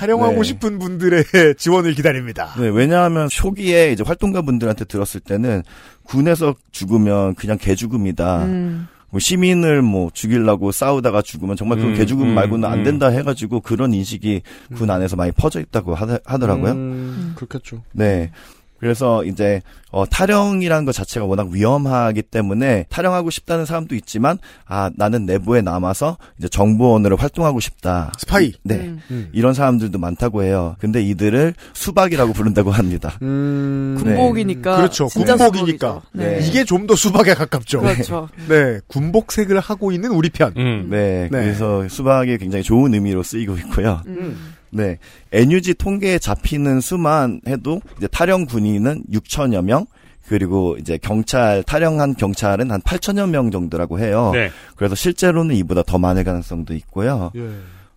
[0.00, 0.42] 탈영하고 네.
[0.42, 1.24] 싶은 분들의
[1.58, 2.54] 지원을 기다립니다.
[2.58, 5.62] 네, 왜냐하면 초기에 이제 활동가 분들한테 들었을 때는
[6.08, 8.44] 군에서 죽으면 그냥 개죽음이다.
[8.46, 8.88] 음.
[9.10, 12.84] 뭐 시민을 뭐 죽이려고 싸우다가 죽으면 정말 음, 개죽음 음, 말고는 안 음.
[12.84, 14.42] 된다 해가지고 그런 인식이
[14.74, 16.72] 군 안에서 많이 퍼져 있다고 하더, 하더라고요.
[16.72, 17.82] 음, 그렇겠죠.
[17.92, 18.30] 네.
[18.78, 19.60] 그래서 이제
[19.90, 26.18] 어 타령이라는 것 자체가 워낙 위험하기 때문에 타령하고 싶다는 사람도 있지만 아 나는 내부에 남아서
[26.38, 28.12] 이제 정보원으로 활동하고 싶다.
[28.18, 28.52] 스파이.
[28.64, 28.74] 네.
[28.76, 29.00] 음.
[29.10, 29.28] 음.
[29.32, 30.76] 이런 사람들도 많다고 해요.
[30.78, 33.18] 근데 이들을 수박이라고 부른다고 합니다.
[33.22, 34.76] 음, 군복이니까.
[34.76, 35.06] 그렇죠.
[35.06, 36.02] 군복이니까.
[36.12, 36.38] 네.
[36.38, 36.46] 네.
[36.46, 37.80] 이게 좀 더 수박에 가깝죠.
[37.80, 38.28] 그렇죠.
[38.48, 40.54] 네, 군복색을 하고 있는 우리 편.
[40.56, 40.88] 음.
[40.90, 44.00] 네, 그래서 수박이 굉장히 좋은 의미로 쓰이고 있고요.
[44.06, 44.54] 음.
[44.70, 44.98] 네,
[45.32, 49.86] NUG 통계에 잡히는 수만 해도 이제 타령 군인은 6천여 명,
[50.28, 54.30] 그리고 이제 경찰 타령한 경찰은 한 8천여 명 정도라고 해요.
[54.34, 54.50] 네.
[54.76, 57.32] 그래서 실제로는 이보다 더 많을 가능성도 있고요.
[57.34, 57.48] 예.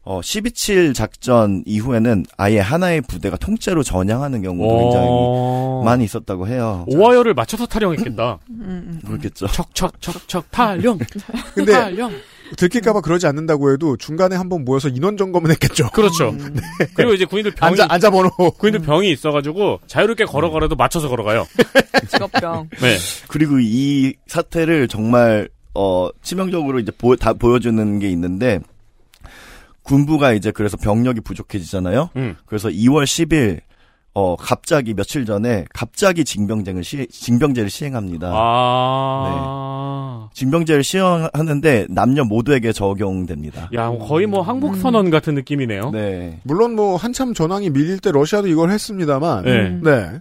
[0.03, 5.83] 어, 12.7 작전 이후에는 아예 하나의 부대가 통째로 전향하는 경우도 굉장히 어...
[5.85, 6.85] 많이 있었다고 해요.
[6.87, 8.39] 오하열을 맞춰서 타령했겠다.
[8.49, 9.01] 음, 음.
[9.05, 9.45] 그렇겠죠.
[9.47, 10.97] 척척척척 타령.
[11.53, 12.11] 근데 타령.
[12.57, 15.89] 들킬까봐 그러지 않는다고 해도 중간에 한번 모여서 인원 점검은 했겠죠.
[15.91, 16.35] 그렇죠.
[16.95, 18.29] 그리고 이제 군인들 병이 앉아, 앉아 번호.
[18.57, 21.47] 군인들 병이 있어가지고 자유롭게 걸어가라도 맞춰서 걸어가요.
[22.09, 22.69] 직업병.
[22.81, 22.97] 네.
[23.27, 28.59] 그리고 이 사태를 정말 어 치명적으로 이제 보, 다 보여주는 게 있는데
[29.83, 32.09] 군부가 이제 그래서 병력이 부족해지잖아요.
[32.15, 32.35] 음.
[32.45, 33.61] 그래서 2월 10일
[34.13, 38.31] 어 갑자기 며칠 전에 갑자기 징병제를 시, 징병제를 시행합니다.
[38.33, 40.29] 아.
[40.33, 43.69] 징병제를 시행하는데 남녀 모두에게 적용됩니다.
[43.73, 45.91] 야, 거의 뭐 항복 선언 같은 느낌이네요.
[45.91, 46.39] 네.
[46.43, 49.45] 물론 뭐 한참 전황이 밀릴 때 러시아도 이걸 했습니다만.
[49.45, 49.69] 네.
[49.81, 50.19] 네.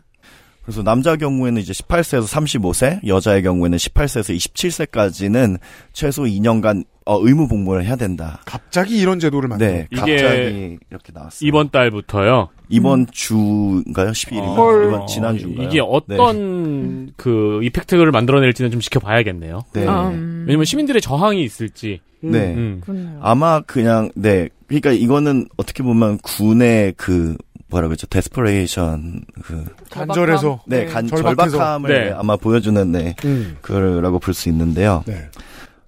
[0.63, 5.59] 그래서 남자 경우에는 이제 18세에서 35세, 여자의 경우에는 18세에서 27세까지는
[5.93, 8.41] 최소 2년간 어, 의무 복무를 해야 된다.
[8.45, 9.67] 갑자기 이런 제도를 만든.
[9.67, 11.49] 네, 이게 갑자기 이렇게 나왔어요.
[11.49, 12.49] 이번 달부터요.
[12.69, 14.11] 이번 주인가요?
[14.13, 14.57] 12일인가?
[14.57, 14.87] 헐.
[14.87, 15.67] 이번 지난주인가요?
[15.67, 19.61] 이게 어떤 그 effect를 만들어낼지는 좀 지켜봐야겠네요.
[19.73, 19.87] 네.
[19.87, 20.45] 아, 음.
[20.47, 22.01] 왜냐면 시민들의 저항이 있을지.
[22.21, 22.55] 네.
[22.55, 22.81] 음.
[22.85, 23.19] 그렇네요.
[23.23, 24.49] 아마 그냥 네.
[24.69, 27.37] 그러니까 이거는 어떻게 보면 군의 그
[27.69, 28.07] 뭐라 그러죠?
[28.09, 30.61] desperation 그 간절해서.
[30.67, 31.07] 네, 간.
[31.07, 32.05] 절박함을 네.
[32.07, 33.15] 네, 아마 보여주는 네.
[33.25, 33.57] 음.
[33.63, 35.03] 그라고 볼 수 있는데요.
[35.07, 35.29] 네.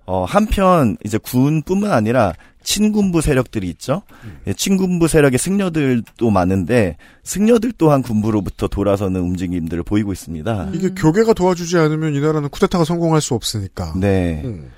[0.06, 4.02] 어, 한편 이제 군뿐만 아니라 친군부 세력들이 있죠.
[4.46, 10.70] 예, 친군부 세력의 승려들도 많은데 승려들 또한 군부로부터 돌아서는 움직임들을 보이고 있습니다.
[10.72, 13.94] 이게 교계가 도와주지 않으면 이 나라는 쿠데타가 성공할 수 없으니까.
[13.96, 14.42] 네.
[14.44, 14.70] 음.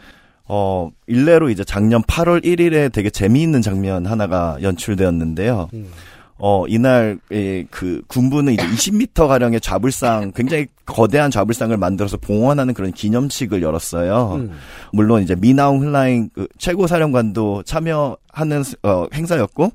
[0.47, 5.71] 어, 일례로 이제 작년 8월 1일에 되게 재미있는 장면 하나가 연출되었는데요.
[5.73, 5.89] 음.
[6.37, 12.91] 어, 이날, 에, 그, 군부는 이제 20m 가량의 좌불상, 굉장히 거대한 좌불상을 만들어서 봉헌하는 그런
[12.93, 14.33] 기념식을 열었어요.
[14.41, 14.51] 음.
[14.93, 19.71] 물론 이제 미나웅 흘라잉 그 최고 사령관도 참여하는, 스- 어, 행사였고,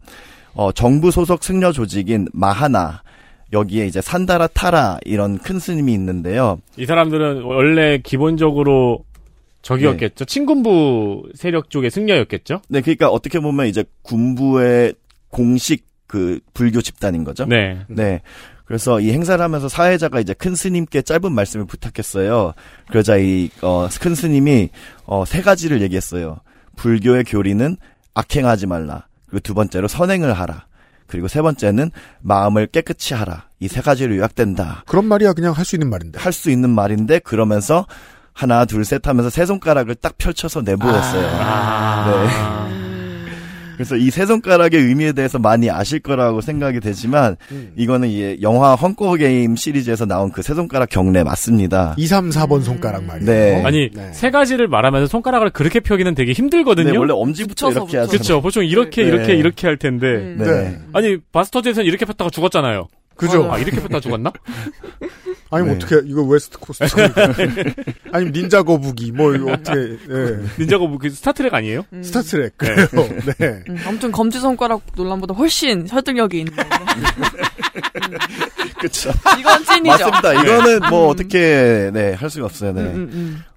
[0.54, 3.04] 어, 정부 소속 승려 조직인 마하나,
[3.54, 6.60] 여기에 이제 산다라 타라, 이런 큰 스님이 있는데요.
[6.78, 9.06] 이 사람들은 원래 기본적으로
[9.62, 10.26] 저기였겠죠.
[10.26, 12.62] 친군부 세력 쪽의 승려였겠죠.
[12.70, 14.94] 네, 그러니까 어떻게 보면 이제 군부의
[15.30, 17.46] 공식 그 불교 집단인 거죠.
[17.46, 17.86] 네.
[17.88, 18.22] 네.
[18.66, 22.54] 그래서 이 행사를 하면서 사회자가 이제 큰 스님께 짧은 말씀을 부탁했어요.
[22.90, 24.70] 그러자 이, 어, 큰 스님이,
[25.06, 26.40] 어, 세 가지를 얘기했어요.
[26.76, 27.78] 불교의 교리는
[28.16, 29.06] 악행하지 말라.
[29.28, 30.66] 그리고 두 번째로 선행을 하라.
[31.08, 31.92] 그리고 세 번째는
[32.22, 33.46] 마음을 깨끗이 하라.
[33.60, 34.84] 이 세 가지로 요약된다.
[34.88, 36.20] 그런 말이야 그냥 할 수 있는 말인데.
[36.20, 37.86] 할 수 있는 말인데 그러면서
[38.34, 41.28] 하나, 둘, 셋 하면서 세 손가락을 딱 펼쳐서 내보였어요.
[41.42, 42.70] 아.
[42.70, 42.79] 네.
[43.80, 47.72] 그래서 이 세 손가락의 의미에 대해서 많이 아실 거라고 생각이 되지만 음.
[47.78, 51.94] 이거는 이 영화 헝거 게임 시리즈에서 나온 그 세 손가락 경례 맞습니다.
[51.98, 53.26] 2, 3, 4번 손가락 말이에요.
[53.32, 53.64] 네.
[53.64, 54.12] 아니 네.
[54.12, 56.92] 세 가지를 말하면서 손가락을 그렇게 펴기는 되게 힘들거든요.
[56.92, 58.10] 네, 원래 엄지부터 붙여서 이렇게 하죠.
[58.12, 58.42] 그렇죠.
[58.42, 59.08] 보통 이렇게 네.
[59.08, 60.08] 이렇게 이렇게 할 텐데.
[60.08, 60.36] 음.
[60.40, 60.46] 네.
[60.46, 60.80] 네.
[60.92, 62.90] 아니 바스터즈에서는 이렇게 폈다가 죽었잖아요.
[63.16, 63.50] 그죠?
[63.50, 64.34] 아 이렇게 폈다가 죽었나?
[65.52, 65.86] 아니면 네.
[65.86, 66.86] 어떻게 이거 West Coast
[68.12, 70.40] 아니면 닌자 거북이 뭐 이거 어떻게 예.
[70.60, 71.86] 닌자가 뭐그 스타트랙 아니에요?
[71.92, 72.04] 음.
[72.04, 72.88] 스타트랙 그래요.
[72.94, 73.64] 네.
[73.68, 76.54] 음, 아무튼 검지 손가락 논란보다 훨씬 설득력이 있는.
[78.80, 79.12] 그쵸.
[79.40, 79.90] 이건 찐이죠.
[79.90, 80.34] 맞습니다.
[80.34, 81.10] 이거는 뭐 음.
[81.10, 82.72] 어떻게 네할 수가 없어요.
[82.74, 82.94] 네.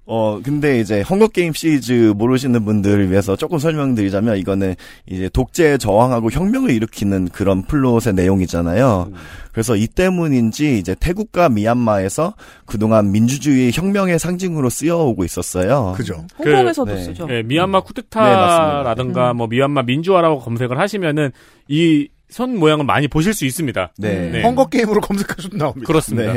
[0.05, 0.33] 음, 음, 음.
[0.35, 6.29] 어 근데 이제 헝거 게임 시리즈 모르시는 분들을 위해서 조금 설명드리자면 이거는 이제 독재에 저항하고
[6.29, 9.11] 혁명을 일으키는 그런 플롯의 내용이잖아요.
[9.53, 12.33] 그래서 이 때문인지 이제 태국과 미얀마에서
[12.65, 15.93] 그동안 민주주의 혁명의 상징으로 쓰여오고 있었어요.
[15.95, 16.25] 그죠.
[16.37, 17.03] 홍콩에서도 네.
[17.03, 17.27] 쓰죠.
[17.29, 19.33] 예, 미얀마 네, 쿠데타라든가 맞습니다.
[19.33, 21.31] 뭐 미얀마 민주화라고 검색을 하시면은
[21.69, 23.93] 이 손 모양을 많이 보실 수 있습니다.
[23.99, 24.31] 네.
[24.31, 24.41] 네.
[24.41, 25.85] 헝거 게임으로 검색하셔도 나옵니다.
[25.85, 26.33] 그렇습니다.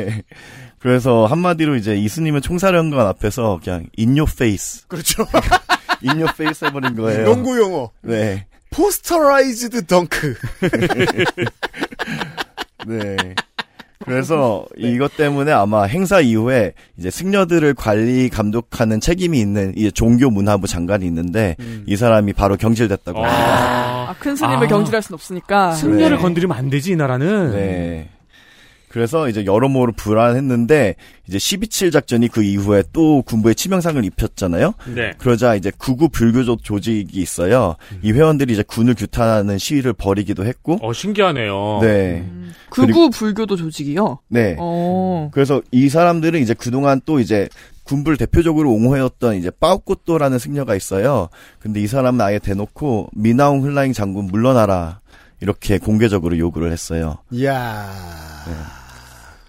[0.87, 0.87] 네.
[0.87, 5.27] 그래서 한마디로 이제 이 스님은 총사령관 앞에서 그냥 in your face, 그렇죠.
[6.07, 7.25] in your face 해버린 거예요.
[7.25, 7.91] 농구 용어.
[8.03, 8.47] 네.
[8.71, 10.35] posterized 덩크.
[12.87, 13.17] 네.
[14.05, 20.69] 그래서 이것 때문에 아마 행사 이후에 이제 승려들을 관리 감독하는 책임이 있는 이제 종교 문화부
[20.69, 23.45] 장관이 있는데 이 사람이 바로 경질됐다고 합니다.
[23.45, 24.69] 아, 아, 큰 스님을 아.
[24.69, 25.73] 경질할 순 없으니까.
[25.73, 26.23] 승려를 네.
[26.23, 27.53] 건드리면 안 되지 이 나라는.
[27.53, 28.11] 네.
[28.97, 30.95] 그래서 이제 여러모로 불안했는데
[31.29, 34.73] 이제 12.7 작전이 그 이후에 또 군부에 치명상을 입혔잖아요.
[34.95, 35.13] 네.
[35.19, 37.77] 그러자 이제 구구 불교적 조직이 있어요.
[38.01, 41.81] 이 회원들이 이제 군을 규탄하는 시위를 벌이기도 했고, 어 신기하네요.
[41.83, 44.21] 네, 음, 극우 불교도 조직이요.
[44.29, 44.57] 네.
[44.59, 45.29] 어.
[45.31, 47.51] 그래서 이 사람들은 이제 그동안 또 이제
[47.83, 51.29] 군부를 대표적으로 옹호해왔던 이제 빠우꼬또라는 승려가 있어요.
[51.59, 55.01] 근데 이 사람은 아예 대놓고 미나웅 흘라잉 장군 물러나라
[55.43, 57.19] 이렇게 공개적으로 요구를 했어요.
[57.31, 57.93] 이야.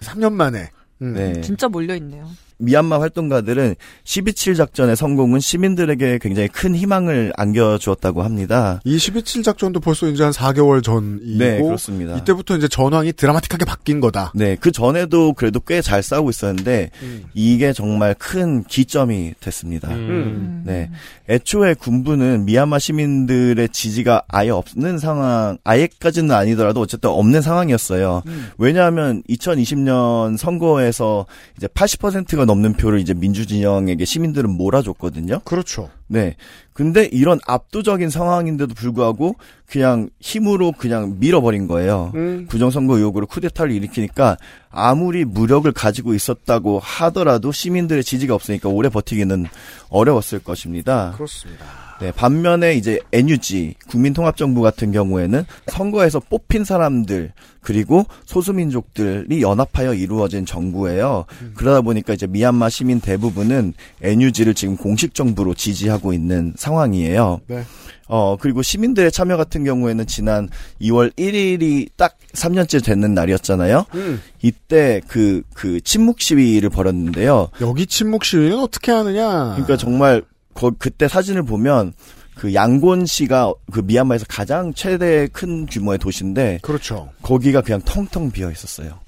[0.00, 0.70] 3년 만에.
[1.02, 1.14] 음.
[1.14, 1.40] 네.
[1.40, 2.28] 진짜 몰려있네요.
[2.58, 8.80] 미얀마 활동가들은 12.7 작전의 성공은 시민들에게 굉장히 큰 희망을 안겨주었다고 합니다.
[8.84, 12.16] 이 12.7 작전도 벌써 이제 한 4개월 전이고 네, 그렇습니다.
[12.16, 14.32] 이때부터 이제 전황이 드라마틱하게 바뀐 거다.
[14.34, 17.24] 네, 그 전에도 그래도 꽤 잘 싸우고 있었는데 음.
[17.34, 19.88] 이게 정말 큰 기점이 됐습니다.
[19.88, 20.64] 음.
[20.66, 20.90] 네.
[21.30, 28.22] 애초에 군부는 미얀마 시민들의 지지가 아예 없는 상황, 아예까지는 아니더라도 어쨌든 없는 상황이었어요.
[28.58, 35.40] 왜냐하면 2020년 선거에서 이제 80%가 넘는 표를 이제 민주진영에게 시민들은 몰아줬거든요.
[35.44, 35.90] 그렇죠.
[36.08, 36.34] 네.
[36.72, 42.12] 근데 이런 압도적인 상황인데도 불구하고 그냥 힘으로 그냥 밀어버린 거예요.
[42.14, 42.46] 음.
[42.48, 44.36] 부정선거 의혹으로 쿠데타를 일으키니까
[44.70, 49.46] 아무리 무력을 가지고 있었다고 하더라도 시민들의 지지가 없으니까 오래 버티기는
[49.90, 51.12] 어려웠을 것입니다.
[51.14, 51.87] 그렇습니다.
[52.00, 61.26] 네, 반면에 이제 NUG 국민통합정부 같은 경우에는 선거에서 뽑힌 사람들 그리고 소수민족들이 연합하여 이루어진 정부예요.
[61.54, 67.40] 그러다 보니까 이제 미얀마 시민 대부분은 NUG를 지금 공식 정부로 지지하고 있는 상황이에요.
[67.46, 67.64] 네.
[68.10, 70.48] 어 그리고 시민들의 참여 같은 경우에는 지난
[70.80, 73.84] 2월 1일이 딱 3년째 되는 날이었잖아요.
[73.94, 74.22] 음.
[74.40, 77.48] 이때 그 그 침묵 시위를 벌였는데요.
[77.60, 79.54] 여기 침묵 시위는 어떻게 하느냐?
[79.54, 80.22] 그러니까 정말
[80.58, 81.92] 거, 그때 사진을 보면
[82.34, 87.08] 그 양곤시가 그 미얀마에서 가장 최대 큰 규모의 도시인데 그렇죠.
[87.22, 88.98] 거기가 그냥 텅텅 비어 있었어요.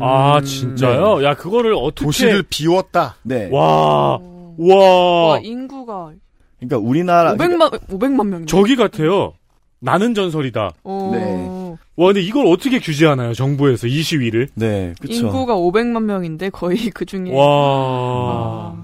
[0.00, 1.24] 아 음, 진짜요?
[1.24, 2.04] 야 그거를 어떻게?
[2.04, 3.16] 도시를 비웠다.
[3.24, 3.48] 네.
[3.50, 4.54] 와, 어.
[4.56, 6.12] 와, 와, 인구가
[6.60, 8.46] 그러니까 우리나라 500만, 500만 명.
[8.46, 9.32] 저기 같아요.
[9.80, 10.70] 나는 전설이다.
[10.84, 11.10] 어.
[11.12, 11.76] 네.
[11.96, 13.34] 와, 근데 이걸 어떻게 규제하나요?
[13.34, 14.48] 정부에서 이 시위를?
[14.54, 15.26] 네, 그렇죠.
[15.26, 17.32] 인구가 500만 명인데 거의 그 중에.
[17.32, 18.76] 와.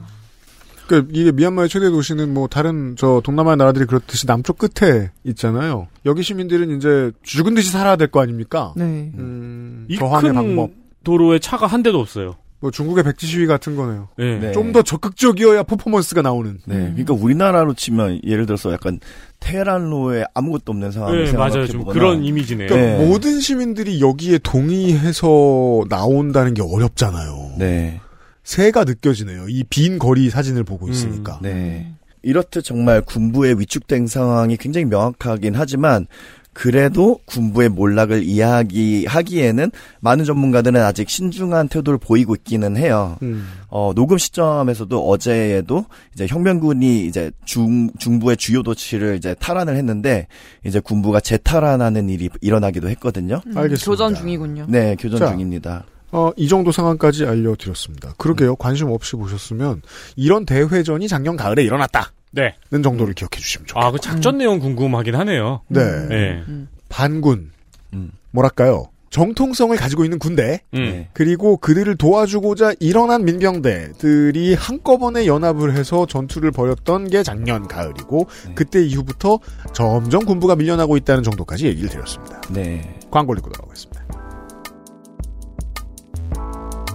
[0.86, 5.88] 그러니까 이게 미얀마의 최대 도시는 뭐 다른 저 동남아 나라들이 그렇듯이 남쪽 끝에 있잖아요.
[6.04, 8.72] 여기 시민들은 이제 죽은 듯이 살아야 될 거 아닙니까?
[8.76, 8.84] 네.
[9.18, 10.70] 음, 이 저항의 큰 방법.
[11.04, 12.36] 도로에 차가 한 대도 없어요.
[12.58, 14.08] 뭐 중국의 백지 시위 같은 거네요.
[14.16, 14.38] 네.
[14.38, 14.52] 네.
[14.52, 16.58] 좀더 적극적이어야 퍼포먼스가 나오는.
[16.66, 18.98] 네, 그러니까 우리나라로 치면 예를 들어서 약간
[19.40, 21.66] 테헤란로에 아무것도 없는 상황을 네, 맞아요.
[21.66, 22.68] 좀 그런 이미지네요.
[22.68, 23.06] 그러니까 네.
[23.06, 27.52] 모든 시민들이 여기에 동의해서 나온다는 게 어렵잖아요.
[27.58, 28.00] 네,
[28.46, 29.48] 새가 느껴지네요.
[29.48, 31.40] 이 빈 거리 사진을 보고 있으니까.
[31.42, 31.92] 네.
[32.22, 36.06] 이렇듯 정말 군부의 위축된 상황이 굉장히 명확하긴 하지만
[36.52, 43.18] 그래도 군부의 몰락을 이야기하기에는 많은 전문가들은 아직 신중한 태도를 보이고 있기는 해요.
[43.22, 43.46] 음.
[43.68, 50.28] 어, 녹음 시점에서도 어제에도 이제 혁명군이 이제 중, 중부의 주요 도시를 이제 탈환을 했는데
[50.64, 53.42] 이제 군부가 재탈환하는 일이 일어나기도 했거든요.
[53.46, 53.90] 음, 알겠습니다.
[53.90, 54.66] 교전 중이군요.
[54.68, 55.30] 네, 교전 자.
[55.32, 55.84] 중입니다.
[56.12, 58.14] 어, 이 정도 상황까지 알려드렸습니다.
[58.16, 58.56] 그러게요.
[58.56, 59.82] 관심 없이 보셨으면
[60.14, 62.54] 이런 대회전이 작년 가을에 일어났다는 네.
[62.70, 63.86] 정도를 기억해 주시면 좋겠습니다.
[63.86, 65.62] 아, 그 작전 내용 궁금하긴 하네요.
[65.68, 66.06] 네.
[66.08, 66.42] 네.
[66.88, 67.50] 반군,
[67.92, 68.12] 음.
[68.30, 68.86] 뭐랄까요.
[69.10, 70.78] 정통성을 가지고 있는 군대, 음.
[70.78, 71.08] 네.
[71.14, 78.54] 그리고 그들을 도와주고자 일어난 민병대들이 한꺼번에 연합을 해서 전투를 벌였던 게 작년 가을이고, 네.
[78.54, 79.38] 그때 이후부터
[79.72, 82.42] 점점 군부가 밀려나고 있다는 정도까지 얘기를 드렸습니다.
[82.50, 82.98] 네.
[83.10, 84.05] 광고를 듣고 돌아오겠습니다.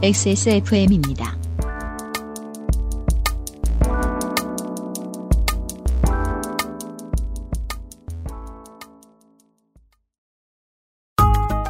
[0.03, 1.37] XSFM입니다.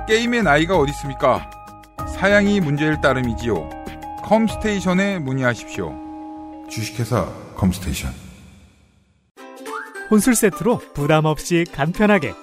[0.07, 1.49] 게임의 나이가 어디 있습니까?
[2.07, 3.69] 사양이 문제일 따름이지요.
[4.23, 5.93] 컴스테이션에 문의하십시오.
[6.69, 7.25] 주식회사
[7.57, 8.13] 컴스테이션.
[10.09, 12.33] 혼술 세트로 부담 없이 간편하게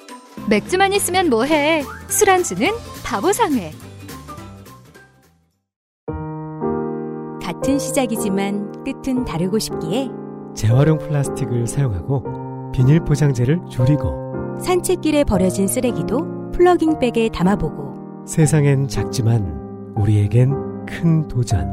[0.51, 1.83] 맥주만 있으면 뭐해?
[2.09, 2.73] 술안주는
[3.05, 3.88] 바보상회.
[7.69, 10.09] 같은 시작이지만 끝은 다르고 싶기에
[10.57, 21.29] 재활용 플라스틱을 사용하고 비닐 포장재를 줄이고 산책길에 버려진 쓰레기도 플러깅백에 담아보고 세상엔 작지만 우리에겐 큰
[21.29, 21.69] 도전.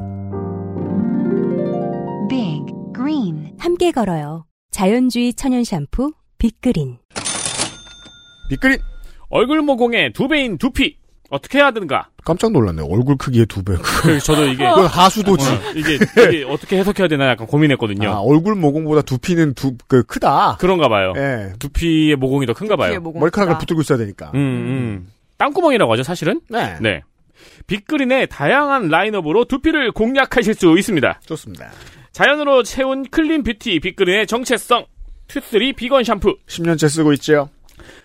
[2.27, 3.55] Big Green.
[3.57, 4.45] 함께 걸어요.
[4.71, 6.97] 자연주의 천연 샴푸 빅그린.
[8.49, 8.79] 빅그린.
[9.29, 10.97] 얼굴 모공의 두 배인 두피
[11.29, 12.09] 어떻게 해야 되는가?
[12.23, 12.81] 깜짝 놀랐네.
[12.83, 13.73] 얼굴 크기의 두 배.
[14.03, 15.49] 그 저도 이게 그건 하수도지.
[15.49, 18.09] 어, 이게, 이게 어떻게 해석해야 되나 약간 고민했거든요.
[18.09, 20.57] 아, 얼굴 모공보다 두피는 두, 그, 크다.
[20.59, 21.13] 그런가 봐요.
[21.17, 21.53] 예.
[21.59, 22.99] 두피의 모공이 더 큰가 봐요.
[22.99, 24.31] 머리카락을 붙들고 있어야 되니까.
[24.33, 25.07] 음, 음.
[25.37, 26.41] 땅구멍이라고 하죠, 사실은?
[26.49, 26.77] 네.
[26.81, 27.01] 네.
[27.67, 31.19] 빅그린의 다양한 라인업으로 두피를 공략하실 수 있습니다.
[31.25, 31.71] 좋습니다.
[32.11, 34.85] 자연으로 채운 clean beauty 빅그린의 정체성.
[35.27, 36.37] 투쓰리 비건 샴푸.
[36.47, 37.49] 10년째 쓰고 있죠.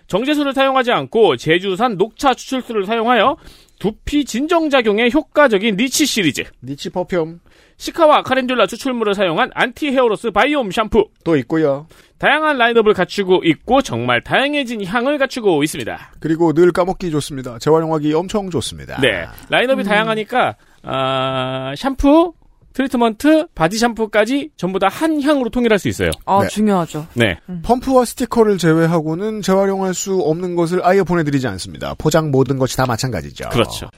[0.07, 3.37] 정제수를 사용하지 않고 제주산 녹차 추출수를 사용하여
[3.79, 6.43] 두피 진정작용에 효과적인 niche 시리즈.
[6.63, 7.39] niche perfume.
[7.77, 11.09] 시카와 카렌듈라 추출물을 사용한 anti hair loss biome 샴푸.
[11.23, 11.87] 또 있고요.
[12.19, 16.11] 다양한 라인업을 갖추고 있고 정말 다양해진 향을 갖추고 있습니다.
[16.19, 17.57] 그리고 늘 까먹기 좋습니다.
[17.57, 19.01] 재활용하기 엄청 좋습니다.
[19.01, 19.25] 네.
[19.49, 22.33] 라인업이 다양하니까 아, 샴푸,
[22.73, 26.11] 트리트먼트, 바디 샴푸까지 전부 다 한 향으로 통일할 수 있어요.
[26.25, 26.47] 아, 네.
[26.49, 27.07] 중요하죠.
[27.15, 27.39] 네.
[27.63, 31.95] 펌프와 스티커를 제외하고는 재활용할 수 없는 것을 아예 보내드리지 않습니다.
[31.97, 33.49] 포장 모든 것이 다 마찬가지죠.
[33.49, 33.89] 그렇죠.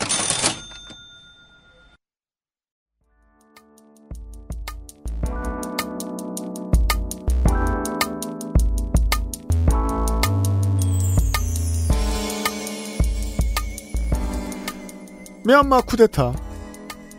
[15.46, 16.34] 미얀마 쿠데타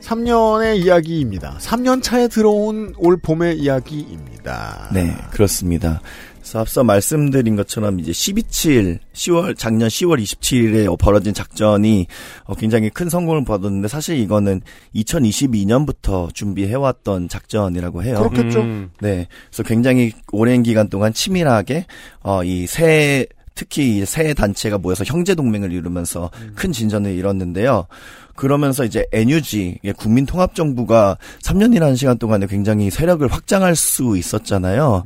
[0.05, 1.57] 3년의 이야기입니다.
[1.61, 4.91] 3년 차에 들어온 올 봄의 이야기입니다.
[4.93, 6.01] 네, 그렇습니다.
[6.35, 12.07] 그래서 앞서 말씀드린 것처럼 이제 12.7, 10월, 작년 10월 27일에 벌어진 작전이
[12.45, 14.61] 어, 굉장히 큰 성공을 거뒀는데 사실 이거는
[14.95, 18.19] 2022년부터 준비해왔던 작전이라고 해요.
[18.19, 18.61] 그렇겠죠.
[18.61, 18.91] 음.
[19.01, 19.27] 네.
[19.51, 21.87] 그래서 굉장히 오랜 기간 동안 치밀하게,
[22.23, 27.87] 어, 이 새, 특히 이새 단체가 모여서 형제 동맹을 이루면서 큰 진전을 이뤘는데요.
[28.35, 35.05] 그러면서 이제 NUG 이게 국민 통합 정부가 3년이라는 시간 동안에 굉장히 세력을 확장할 수 있었잖아요.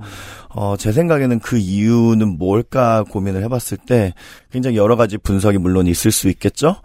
[0.51, 4.15] 어, 제 생각에는 그 이유는 뭘까 고민을 해봤을 때
[4.51, 6.77] 굉장히 여러 가지 분석이 물론 있을 수 있겠죠.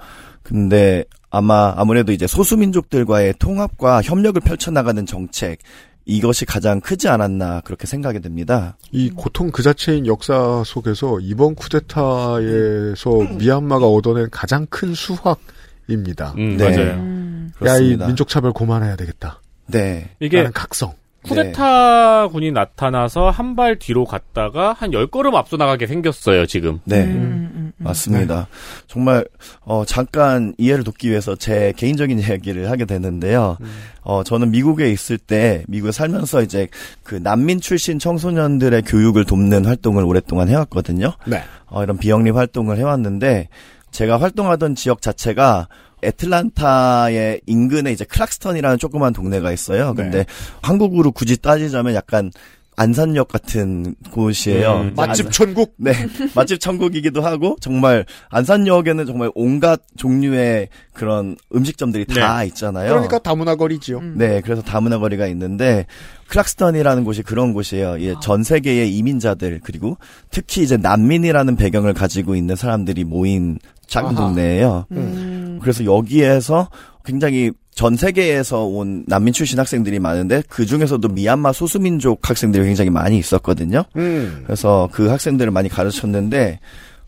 [0.43, 5.59] 근데 아마 아무래도 이제 소수민족들과의 통합과 협력을 펼쳐나가는 정책
[6.05, 8.77] 이것이 가장 크지 않았나 그렇게 생각이 됩니다.
[8.91, 16.33] 이 고통 그 자체인 역사 속에서 이번 쿠데타에서 미얀마가 얻어낸 가장 큰 수확입니다.
[16.37, 16.69] 음, 네.
[16.69, 16.93] 맞아요.
[16.95, 17.51] 음.
[17.53, 18.07] 야, 이 그렇습니다.
[18.07, 19.41] 민족 차별 고만해야 되겠다.
[19.67, 20.09] 네.
[20.19, 20.93] 이게 라는 각성.
[21.23, 26.79] 쿠데타 군이 나타나서 한 발 뒤로 갔다가 한 열 걸음 앞서 나가게 생겼어요, 지금.
[26.85, 27.03] 네.
[27.03, 27.71] 음, 음, 음.
[27.77, 28.47] 맞습니다.
[28.87, 29.25] 정말
[29.61, 33.57] 어 잠깐 이해를 돕기 위해서 제 개인적인 이야기를 하게 되는데요.
[34.01, 36.67] 어 저는 미국에 있을 때 미국에 살면서 이제
[37.03, 41.13] 그 난민 출신 청소년들의 교육을 돕는 활동을 오랫동안 해왔거든요.
[41.27, 41.41] 네.
[41.67, 43.49] 어 이런 비영리 활동을 해왔는데
[43.91, 45.67] 제가 활동하던 지역 자체가
[46.03, 49.93] 애틀란타의 인근에 이제 클락스턴이라는 조그만 동네가 있어요.
[49.95, 50.25] 근데 네.
[50.61, 52.31] 한국으로 굳이 따지자면 약간
[52.75, 54.73] 안산역 같은 곳이에요.
[54.81, 54.85] 음.
[54.87, 55.75] 이제 맛집 안산- 천국.
[55.77, 55.93] 네,
[56.33, 62.89] 맛집 천국이기도 하고 정말 안산역에는 정말 온갖 종류의 그런 음식점들이 다 있잖아요.
[62.89, 63.99] 그러니까 다문화 거리지요.
[63.99, 64.15] 음.
[64.17, 65.85] 네, 그래서 다문화 거리가 있는데
[66.29, 67.97] 클락스턴이라는 곳이 그런 곳이에요.
[68.01, 69.97] 예, 전 세계의 이민자들 그리고
[70.31, 74.27] 특히 이제 난민이라는 배경을 가지고 있는 사람들이 모인 작은 아하.
[74.27, 74.85] 동네예요.
[74.93, 75.32] 음.
[75.61, 76.69] 그래서 여기에서
[77.05, 83.17] 굉장히 전 세계에서 온 난민 출신 학생들이 많은데 그 중에서도 미얀마 소수민족 학생들이 굉장히 많이
[83.17, 83.83] 있었거든요.
[83.95, 84.43] 음.
[84.45, 86.59] 그래서 그 학생들을 많이 가르쳤는데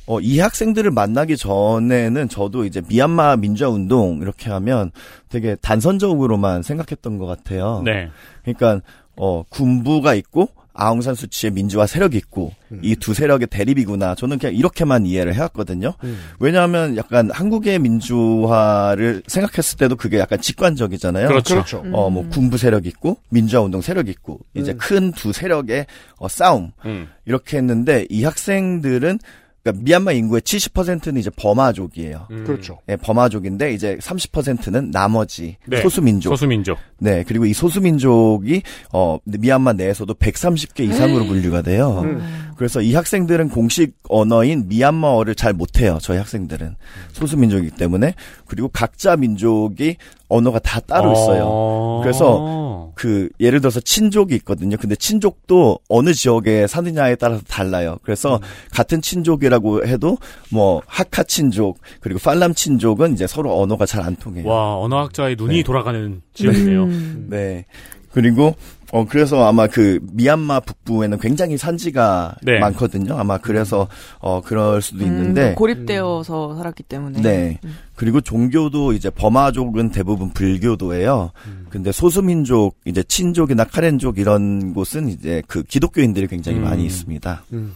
[0.07, 4.91] 어, 이 학생들을 만나기 전에는 저도 이제 미얀마 민주화 운동 이렇게 하면
[5.29, 7.81] 되게 단선적으로만 생각했던 것 같아요.
[7.83, 8.09] 네.
[8.43, 8.81] 그러니까
[9.15, 14.15] 어, 군부가 있고 아웅산 수치의 민주화 세력이 있고 이두 세력의 대립이구나.
[14.15, 15.93] 저는 그냥 이렇게만 이해를 해왔거든요.
[16.03, 16.19] 음.
[16.39, 21.27] 왜냐하면 약간 한국의 민주화를 생각했을 때도 그게 약간 직관적이잖아요.
[21.27, 21.55] 그렇죠.
[21.55, 21.83] 그렇죠.
[21.93, 24.77] 어, 뭐 군부 세력 있고 민주화 운동 세력 있고 이제 음.
[24.77, 27.07] 큰두 세력의 어, 싸움 음.
[27.25, 29.19] 이렇게 했는데 이 학생들은
[29.65, 32.27] 그러니까 미얀마 인구의 70%는 이제 버마족이에요.
[32.29, 32.43] 음.
[32.45, 32.77] 그렇죠.
[32.85, 36.29] 네, 버마족인데 이제 30%는 나머지 네, 소수민족.
[36.29, 36.77] 소수민족.
[36.99, 38.61] 네, 그리고 이 소수민족이
[38.93, 42.01] 어 미얀마 내에서도 130개 이상으로 분류가 돼요.
[42.05, 42.53] 음.
[42.57, 45.97] 그래서 이 학생들은 공식 언어인 미얀마어를 잘 못해요.
[46.01, 46.75] 저희 학생들은
[47.11, 48.13] 소수민족이기 때문에
[48.47, 49.97] 그리고 각자 민족이
[50.27, 51.43] 언어가 다 따로 있어요.
[51.45, 51.99] 어.
[52.01, 54.77] 그래서 그 예를 들어서 친족이 있거든요.
[54.77, 57.97] 근데 친족도 어느 지역에 사느냐에 따라서 달라요.
[58.03, 58.39] 그래서
[58.71, 60.17] 같은 친족이라고 해도
[60.49, 64.47] 뭐 하카 친족 그리고 팔람 친족은 이제 서로 언어가 잘 안 통해요.
[64.47, 65.63] 와 언어학자의 눈이 네.
[65.63, 66.83] 돌아가는 지역이네요.
[66.83, 67.27] 음.
[67.27, 67.65] 네.
[68.11, 68.55] 그리고
[68.91, 72.59] 어 그래서 아마 그 미얀마 북부에는 굉장히 산지가 네.
[72.59, 73.17] 많거든요.
[73.17, 73.87] 아마 그래서
[74.19, 77.21] 어 그럴 수도 있는데 음, 고립되어서 살았기 때문에.
[77.21, 77.59] 네.
[77.63, 77.75] 음.
[77.95, 81.31] 그리고 종교도 이제 버마족은 대부분 불교도예요.
[81.69, 86.63] 근데 소수민족 이제 친족이나 카렌족 이런 곳은 이제 그 기독교인들이 굉장히 음.
[86.63, 87.43] 많이 있습니다.
[87.53, 87.73] 음.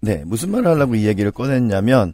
[0.00, 2.12] 네, 무슨 말을 하려고 이 얘기를 꺼냈냐면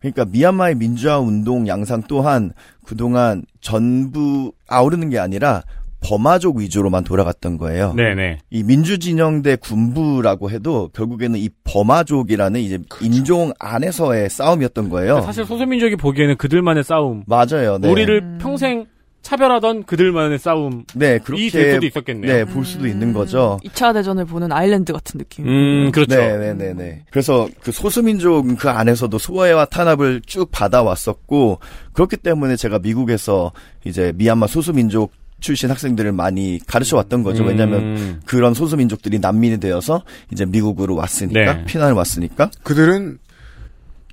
[0.00, 2.52] 그러니까 미얀마의 민주화 운동 양상 또한
[2.84, 5.62] 그동안 전부 아우르는 게 아니라
[6.06, 7.92] 버마족 위주로만 돌아갔던 거예요.
[7.94, 8.38] 네네.
[8.50, 15.20] 이 민주진영 대 군부라고 해도 결국에는 이 버마족이라는 이제 인종 안에서의 싸움이었던 거예요.
[15.22, 17.24] 사실 소수민족이 보기에는 그들만의 싸움.
[17.26, 17.78] 맞아요.
[17.78, 17.90] 네.
[17.90, 18.38] 우리를 음.
[18.40, 18.86] 평생
[19.22, 20.84] 차별하던 그들만의 싸움.
[20.94, 22.32] 네, 그렇게 이될 수도 있었겠네요.
[22.32, 23.58] 네, 볼 수도 있는 거죠.
[23.64, 25.48] 2차 대전을 보는 아일랜드 같은 느낌.
[25.48, 26.14] 음, 그렇죠.
[26.14, 27.04] 네, 네, 네, 네.
[27.10, 31.58] 그래서 그 소수민족 그 안에서도 소외와 탄압을 쭉 받아왔었고
[31.92, 33.50] 그렇기 때문에 제가 미국에서
[33.84, 35.10] 이제 미얀마 소수민족
[35.40, 37.44] 출신 학생들을 많이 가르쳐 왔던 거죠.
[37.44, 38.20] 왜냐하면 음.
[38.24, 41.64] 그런 소수민족들이 난민이 되어서 이제 미국으로 왔으니까 네.
[41.66, 43.18] 피난을 왔으니까 그들은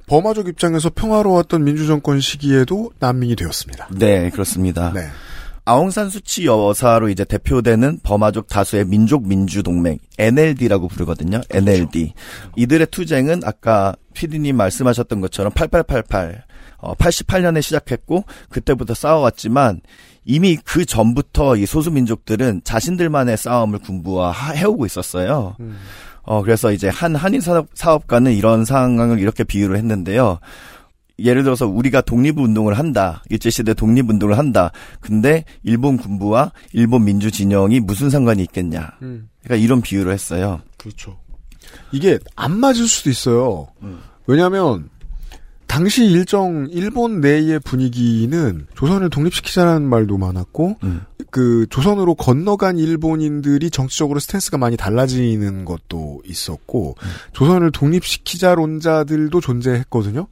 [0.06, 3.88] 버마족 입장에서 평화로웠던 민주정권 시기에도 난민이 되었습니다.
[3.92, 4.92] 네 그렇습니다.
[4.94, 5.08] 네.
[5.66, 11.40] 아웅산 수치 여사로 이제 대표되는 버마족 다수의 민족 민주 동맹 NLD라고 부르거든요.
[11.50, 12.14] NLD
[12.58, 16.44] 이들의 투쟁은 아까 피디님 말씀하셨던 것처럼 8888
[16.80, 19.80] 어, 88년에 시작했고 그때부터 싸워왔지만
[20.26, 25.56] 이미 그 전부터 이 소수 민족들은 자신들만의 싸움을 군부화해오고 있었어요.
[26.24, 30.40] 어 그래서 이제 한 한인 사업, 사업가는 이런 상황을 이렇게 비유를 했는데요.
[31.20, 33.22] 예를 들어서 우리가 독립운동을 한다.
[33.30, 34.72] 일제시대 독립운동을 한다.
[35.00, 38.92] 근데 일본 군부와 일본 민주 진영이 무슨 상관이 있겠냐.
[39.00, 40.62] 그러니까 이런 비유를 했어요.
[40.78, 41.18] 그렇죠.
[41.92, 43.68] 이게 안 맞을 수도 있어요.
[43.84, 44.00] 음.
[44.26, 44.90] 왜냐하면
[45.68, 51.01] 당시 일정 일본 내의 분위기는 조선을 독립시키자는 말도 많았고 음.
[51.32, 56.95] 그 조선으로 건너간 일본인들이 정치적으로 스탠스가 많이 달라지는 것도 있었고
[57.34, 60.28] 조선을 독립시키자론자들도 존재했거든요.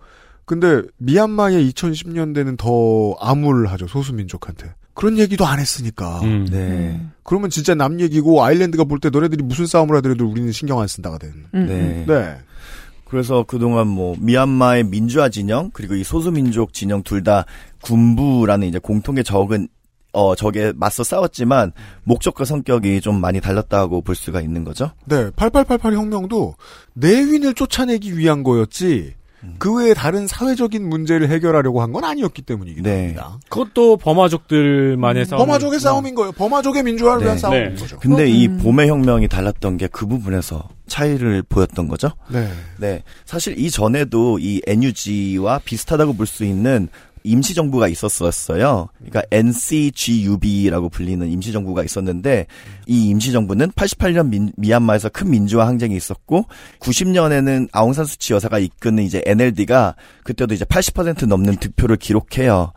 [0.46, 6.20] 근데 미얀마의 2010년대는 더 암울하죠 소수민족한테 그런 얘기도 안 했으니까.
[6.22, 6.46] 음.
[6.52, 7.02] 네.
[7.24, 11.18] 그러면 진짜 남 얘기고 아일랜드가 볼 때 너네들이 무슨 싸움을 하더라도 우리는 신경 안 쓴다가
[11.18, 11.32] 된.
[11.56, 12.06] 음, 네.
[12.08, 12.38] 네.
[13.12, 17.46] 그래서 그동안 뭐 미얀마의 민주화 진영 그리고 이 소수민족 진영 둘 다
[17.82, 19.68] 군부라는 이제 공통의 적은
[20.14, 24.92] 어 적에 맞서 싸웠지만 목적과 성격이 좀 많이 달랐다고 볼 수가 있는 거죠.
[25.06, 26.56] 네, 8888 혁명도
[26.94, 29.14] 내윈을 쫓아내기 위한 거였지.
[29.58, 33.00] 그 외에 다른 사회적인 문제를 해결하려고 한 건 아니었기 때문이기도 네.
[33.02, 33.40] 합니다.
[33.50, 35.40] 그것도 버마족들만의 싸움.
[35.46, 36.32] 버마족의 싸움인 거예요.
[36.32, 37.42] 버마족의 민주화를 위한 네.
[37.42, 37.76] 싸움인 네.
[37.76, 38.00] 거죠.
[38.00, 38.58] 근데 이 음.
[38.60, 42.12] 봄의 혁명이 달랐던 게 그 부분에서 차이를 보였던 거죠.
[42.30, 42.50] 네.
[42.78, 43.04] 네.
[43.26, 46.88] 사실 이전에도 이 NUG와 비슷하다고 볼 수 있는
[47.24, 48.90] 임시정부가 있었었어요.
[48.98, 52.48] 그러니까 NCGUB라고 불리는 임시정부가 있었는데
[52.88, 56.46] 이 임시정부는 88년 민, 미얀마에서 큰 민주화 항쟁이 있었고
[56.80, 62.74] 90년에는 아웅산 수치 여사가 이끄는 이제 NLD가 그때도 이제 80% 넘는 득표를 기록해요.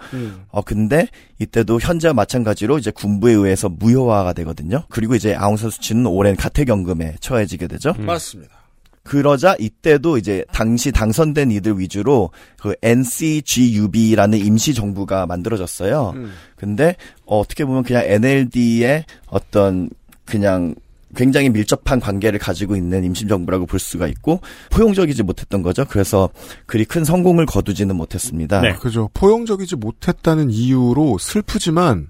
[0.51, 4.85] 어 근데 이때도 현재와 마찬가지로 이제 군부에 의해서 무효화가 되거든요.
[4.89, 7.95] 그리고 이제 아웅산 수치는 오랜 가택연금에 처해지게 되죠.
[7.99, 8.07] 음.
[8.07, 8.64] 맞습니다.
[9.05, 16.13] 그러자 이때도 이제 당시 당선된 이들 위주로 그 NCGUB라는 임시 정부가 만들어졌어요.
[16.17, 16.33] 음.
[16.57, 16.97] 근데
[17.27, 19.91] 어, 어떻게 보면 그냥 NLD의 어떤
[20.25, 20.75] 그냥
[21.15, 24.41] 굉장히 밀접한 관계를 가지고 있는 임시정부라고 볼 수가 있고
[24.71, 25.85] 포용적이지 못했던 거죠.
[25.89, 26.29] 그래서
[26.67, 28.61] 그리 큰 성공을 거두지는 못했습니다.
[28.63, 28.75] 네.
[28.75, 29.11] 그죠.
[29.15, 32.09] 포용적이지 못했다는 이유로 슬프지만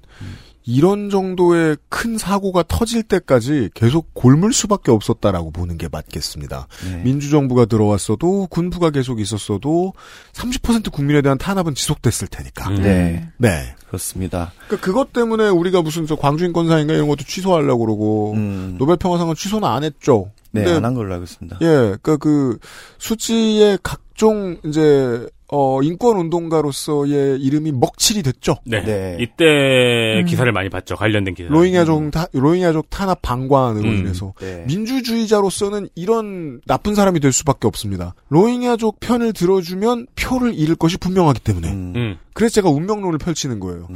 [0.67, 6.69] 이런 정도의 큰 사고가 터질 때까지 계속 골물 수밖에 없었다라고 보는 게 맞겠습니다.
[6.91, 7.03] 네.
[7.03, 9.93] 민주정부가 들어왔어도 군부가 계속 있었어도
[10.33, 12.71] 30% 국민에 대한 탄압은 지속됐을 테니까.
[12.71, 12.83] 음.
[12.83, 13.75] 네, 네.
[13.87, 14.53] 그렇습니다.
[14.67, 19.85] 그러니까 그것 때문에 우리가 무슨 저 광주인권상인가 이런 것도 취소하려고 그러고 음, 노벨평화상은 취소는 안
[19.85, 20.31] 했죠.
[20.51, 21.59] 네, 안 한 걸로 알고 있습니다.
[21.62, 22.59] 예, 그러니까 그
[22.99, 28.57] 수치의 각종 이제 어, 인권 운동가로서의 이름이 먹칠이 됐죠.
[28.64, 29.16] 네.
[29.20, 30.24] 이때 음.
[30.24, 30.97] 기사를 많이 봤죠.
[30.97, 31.49] 관련된 기사.
[31.51, 33.99] 로힝야족 타, 로힝야족 탄압 방관으로 음.
[33.99, 34.64] 인해서 네.
[34.66, 38.14] 민주주의자로서는 이런 나쁜 사람이 될 수밖에 없습니다.
[38.30, 41.68] 로힝야족 편을 들어주면 표를 잃을 것이 분명하기 때문에.
[41.72, 42.16] 음.
[42.32, 43.88] 그래서 제가 운명론을 펼치는 거예요.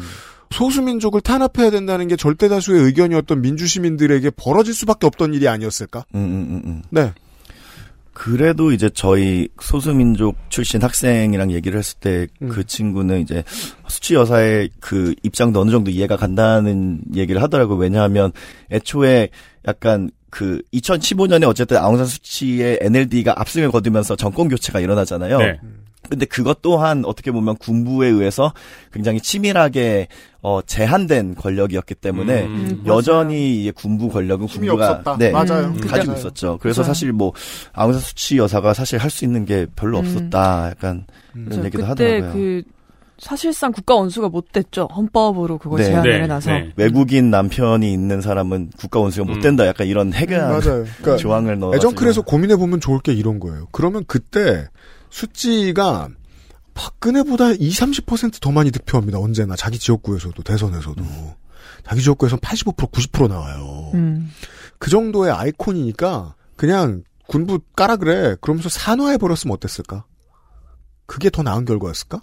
[0.50, 6.04] 소수민족을 탄압해야 된다는 게 절대 다수의 의견이었던 민주시민들에게 벌어질 수밖에 없던 일이 아니었을까?
[6.14, 6.82] 음, 음, 음, 음.
[6.90, 7.12] 네.
[8.18, 13.44] 그래도 이제 저희 소수민족 출신 학생이랑 얘기를 했을 때그 친구는 이제
[13.86, 17.78] 수치 여사의 그 입장도 어느 정도 이해가 간다는 얘기를 하더라고요.
[17.78, 18.32] 왜냐하면
[18.72, 19.28] 애초에
[19.68, 25.38] 약간 그 2015년에 어쨌든 아웅산 수치의 NLD가 압승을 거두면서 정권 교체가 일어나잖아요.
[25.38, 25.60] 네.
[26.08, 28.52] 근데 그것 또한 어떻게 보면 군부에 의해서
[28.92, 30.08] 굉장히 치밀하게
[30.40, 35.16] 어 제한된 권력이었기 때문에 음, 여전히 이 군부 권력은 군부가 없었다.
[35.18, 35.66] 네, 맞아요.
[35.66, 35.80] 음.
[35.80, 36.18] 가지고 맞아요.
[36.18, 36.58] 있었죠.
[36.62, 36.88] 그래서 맞아요.
[36.94, 37.32] 사실 뭐
[37.72, 40.04] 아웅산 수치 여사가 사실 할 수 있는 게 별로 음.
[40.04, 40.68] 없었다.
[40.70, 41.04] 약간
[41.34, 41.64] 이런 맞아요.
[41.64, 42.32] 얘기도 그때 하더라고요.
[42.32, 42.62] 그
[43.18, 44.88] 사실상 국가 원수가 못 됐죠.
[44.94, 45.86] 헌법으로 그걸 네.
[45.86, 46.22] 제한을 네.
[46.22, 46.50] 해놔서.
[46.52, 46.72] 네.
[46.76, 49.66] 외국인 남편이 있는 사람은 국가 원수가 못 된다.
[49.66, 50.60] 약간 이런 해결 맞아요.
[50.98, 51.74] 그러니까 조항을 넣어.
[51.74, 53.66] 애정클에서 고민해 보면 좋을 게 이런 거예요.
[53.72, 54.68] 그러면 그때
[55.10, 56.08] 수치가
[56.74, 59.18] 박근혜보다 2, 30%더 많이 득표합니다.
[59.18, 61.04] 언제나 자기 지역구에서도 대선에서도
[61.84, 63.90] 자기 지역구에서는 85% 90% 나와요.
[63.94, 64.30] 음.
[64.78, 68.36] 그 정도의 아이콘이니까 그냥 군부 까라 그래.
[68.40, 70.04] 그러면서 산화해 버렸으면 어땠을까?
[71.06, 72.20] 그게 더 나은 결과였을까?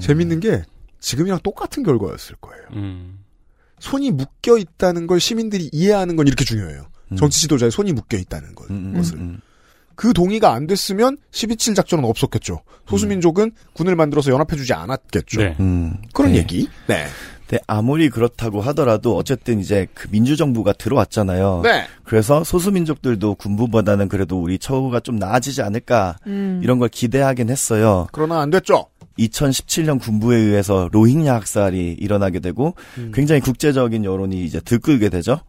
[0.00, 0.62] 재밌는 게
[1.00, 2.64] 지금이랑 똑같은 결과였을 거예요.
[2.74, 3.24] 음.
[3.80, 6.86] 손이 묶여 있다는 걸 시민들이 이해하는 건 이렇게 중요해요.
[7.16, 9.40] 정치 지도자의 손이 묶여 있다는 것, 음, 것을.
[10.00, 12.62] 그 동의가 안 됐으면 12.7 작전은 없었겠죠.
[12.88, 15.42] 소수민족은 군을 만들어서 연합해주지 않았겠죠.
[15.42, 15.56] 네.
[15.60, 16.38] 음, 그런 네.
[16.38, 16.70] 얘기.
[16.86, 17.04] 네.
[17.46, 21.60] 근데 아무리 그렇다고 하더라도 어쨌든 이제 그 민주정부가 들어왔잖아요.
[21.64, 21.84] 네.
[22.02, 26.62] 그래서 소수민족들도 군부보다는 그래도 우리 처우가 좀 나아지지 않을까 음.
[26.64, 28.06] 이런 걸 기대하긴 했어요.
[28.10, 28.86] 그러나 안 됐죠.
[29.18, 32.74] 2017년 군부에 의해서 로힝야 학살이 일어나게 되고
[33.12, 35.40] 굉장히 국제적인 여론이 이제 들끓게 되죠.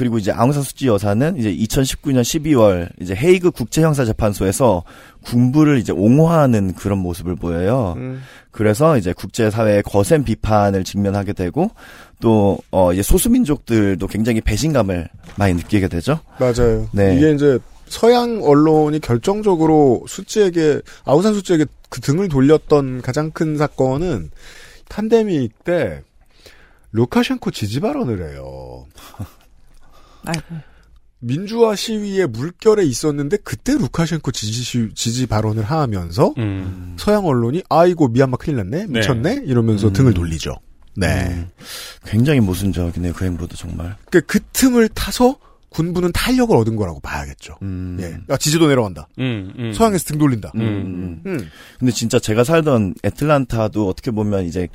[0.00, 0.10] 음.
[0.10, 4.82] 그리고 이제 아웅산 수치 여사는 이제 2019년 12월 이제 헤이그 국제 형사 재판소에서
[5.24, 7.94] 군부를 이제 옹호하는 그런 모습을 보여요.
[7.98, 8.22] 음.
[8.50, 11.70] 그래서 이제 국제 사회의 거센 비판을 직면하게 되고
[12.18, 16.20] 또 어, 이제 소수 민족들도 굉장히 배신감을 많이 느끼게 되죠.
[16.38, 16.88] 맞아요.
[16.92, 17.16] 네.
[17.16, 24.30] 이게 이제 서양 언론이 결정적으로 수치에게 아우산 수치에게 그 등을 돌렸던 가장 큰 사건은
[24.88, 26.02] 탄데믹 때
[26.92, 28.86] 루카셴코 지지 발언을 해요.
[30.24, 30.42] 아이고.
[31.22, 36.96] 민주화 시위에 물결에 있었는데 그때 루카셴코 지지 시- 지지 발언을 하면서 음.
[36.98, 39.92] 서양 언론이 아이고 미얀마 큰일 났네 미쳤네 이러면서 음.
[39.92, 40.54] 등을 돌리죠.
[40.96, 41.26] 네.
[41.30, 41.48] 음,
[42.06, 43.12] 굉장히 모순적이네요.
[43.12, 43.96] 그 행보도 정말.
[44.10, 45.36] 그, 그 틈을 타서
[45.68, 47.56] 군부는 탄력을 얻은 거라고 봐야겠죠.
[47.62, 47.96] 음.
[48.00, 48.18] 예.
[48.34, 49.06] 아, 지지도 내려간다.
[49.20, 49.72] 음, 음.
[49.72, 50.50] 서양에서 등 돌린다.
[50.56, 51.22] 음, 음.
[51.26, 51.48] 음.
[51.78, 54.66] 근데 진짜 제가 살던 애틀란타도 어떻게 보면 이제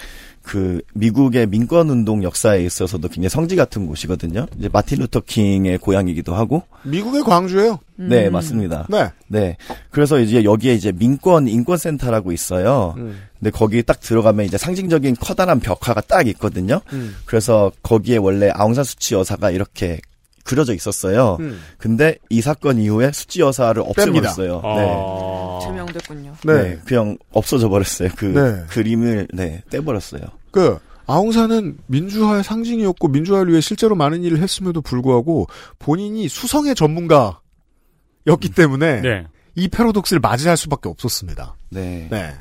[0.45, 4.45] 그 미국의 민권 운동 역사에 있어서도 굉장히 성지 같은 곳이거든요.
[4.57, 6.61] 이제 마틴 루터 킹의 고향이기도 하고.
[6.83, 7.79] 미국의 광주예요.
[7.95, 8.85] 네, 맞습니다.
[8.89, 9.09] 네.
[9.27, 9.57] 네.
[9.89, 12.93] 그래서 이제 여기에 이제 민권 인권 센터라고 있어요.
[12.97, 13.23] 음.
[13.39, 16.79] 근데 거기 딱 들어가면 이제 상징적인 커다란 벽화가 딱 있거든요.
[16.93, 17.15] 음.
[17.25, 19.99] 그래서 거기에 원래 아웅산 수치 여사가 이렇게
[20.45, 21.37] 그려져 있었어요.
[21.41, 21.59] 음.
[21.77, 24.61] 근데 이 사건 이후에 수치 여사를 없애버렸어요.
[24.63, 24.75] 아.
[24.77, 25.65] 네.
[25.65, 26.35] 제명됐군요.
[26.45, 26.53] 네.
[26.53, 26.79] 네.
[26.85, 28.09] 그냥 없어져 버렸어요.
[28.15, 28.63] 그 네.
[28.69, 30.21] 그림을 네 떼버렸어요.
[30.51, 30.77] 그
[31.07, 35.47] 아웅산은 민주화의 상징이었고 민주화를 위해 실제로 많은 일을 했음에도 불구하고
[35.79, 39.27] 본인이 수성의 전문가였기 때문에 네.
[39.55, 41.55] 이 패러독스를 맞이할 수밖에 없었습니다.
[41.71, 42.07] 네.
[42.11, 42.35] 네.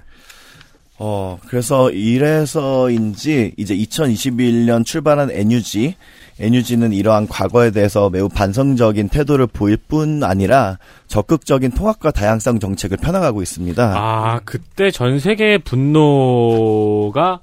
[1.07, 5.97] 어, 그래서 이래서인지 이제 2021년 출발한 NUG,
[6.41, 13.43] NUG는 이러한 과거에 대해서 매우 반성적인 태도를 보일 뿐 아니라 적극적인 통합과 다양성 정책을 펴나가고
[13.43, 13.95] 있습니다.
[13.95, 17.41] 아, 그때 전 세계의 분노가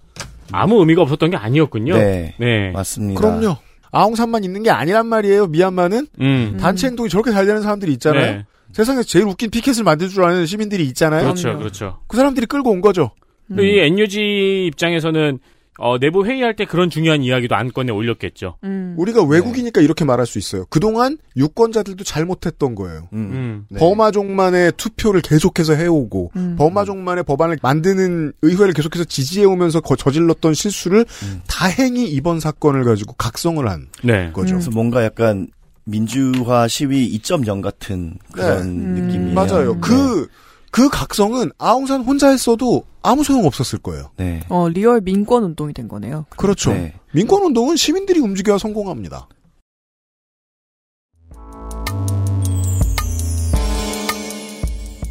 [0.51, 1.97] 아무 의미가 없었던 게 아니었군요.
[1.97, 2.34] 네.
[2.39, 2.72] 네.
[2.72, 3.22] 맞습니다.
[3.22, 3.57] 그럼요.
[3.91, 5.45] 아웅산만 있는 게 아니란 말이에요.
[5.45, 6.57] 미얀마는 음.
[6.59, 8.38] 단체 행동이 저렇게 잘 되는 사람들이 있잖아요.
[8.38, 8.45] 네.
[8.74, 11.26] 세상에서 제일 웃긴 피켓을 만들 줄 아는 시민들이 있잖아요.
[11.26, 11.99] 그렇죠, 그렇죠.
[12.07, 13.12] 그 사람들이 끌고 온 거죠.
[13.56, 15.39] 그리고 이 NUG 입장에서는
[15.80, 18.58] 어, 내부 회의할 때 그런 중요한 이야기도 안건에 올렸겠죠.
[18.66, 18.93] 음.
[18.99, 20.66] 우리가 외국이니까 이렇게 말할 수 있어요.
[20.70, 23.08] 그동안 유권자들도 잘못했던 거예요.
[23.14, 23.18] 음.
[23.32, 23.66] 음.
[23.70, 23.80] 네.
[23.80, 26.56] 버마족만의 투표를 계속해서 해오고 음.
[26.58, 31.41] 버마족만의 법안을 만드는 의회를 계속해서 지지해오면서 거- 저질렀던 실수를 음.
[31.47, 34.30] 다행히 이번 사건을 가지고 각성을 한 네.
[34.34, 34.56] 거죠.
[34.56, 35.47] 그래서 뭔가 약간
[35.86, 39.02] 민주화 시위 2.0 같은 그런 네.
[39.02, 39.32] 느낌이에요.
[39.32, 39.34] 음.
[39.34, 39.80] 맞아요.
[39.82, 40.28] 그,
[40.72, 44.12] 그 각성은 아웅산 혼자 했어도 아무 소용 없었을 거예요.
[44.16, 44.42] 네.
[44.50, 46.26] 어, real 민권 운동이 된 거네요.
[46.30, 46.72] 그렇죠.
[46.72, 46.94] 네.
[47.14, 49.28] 민권 운동은 시민들이 움직여야 성공합니다.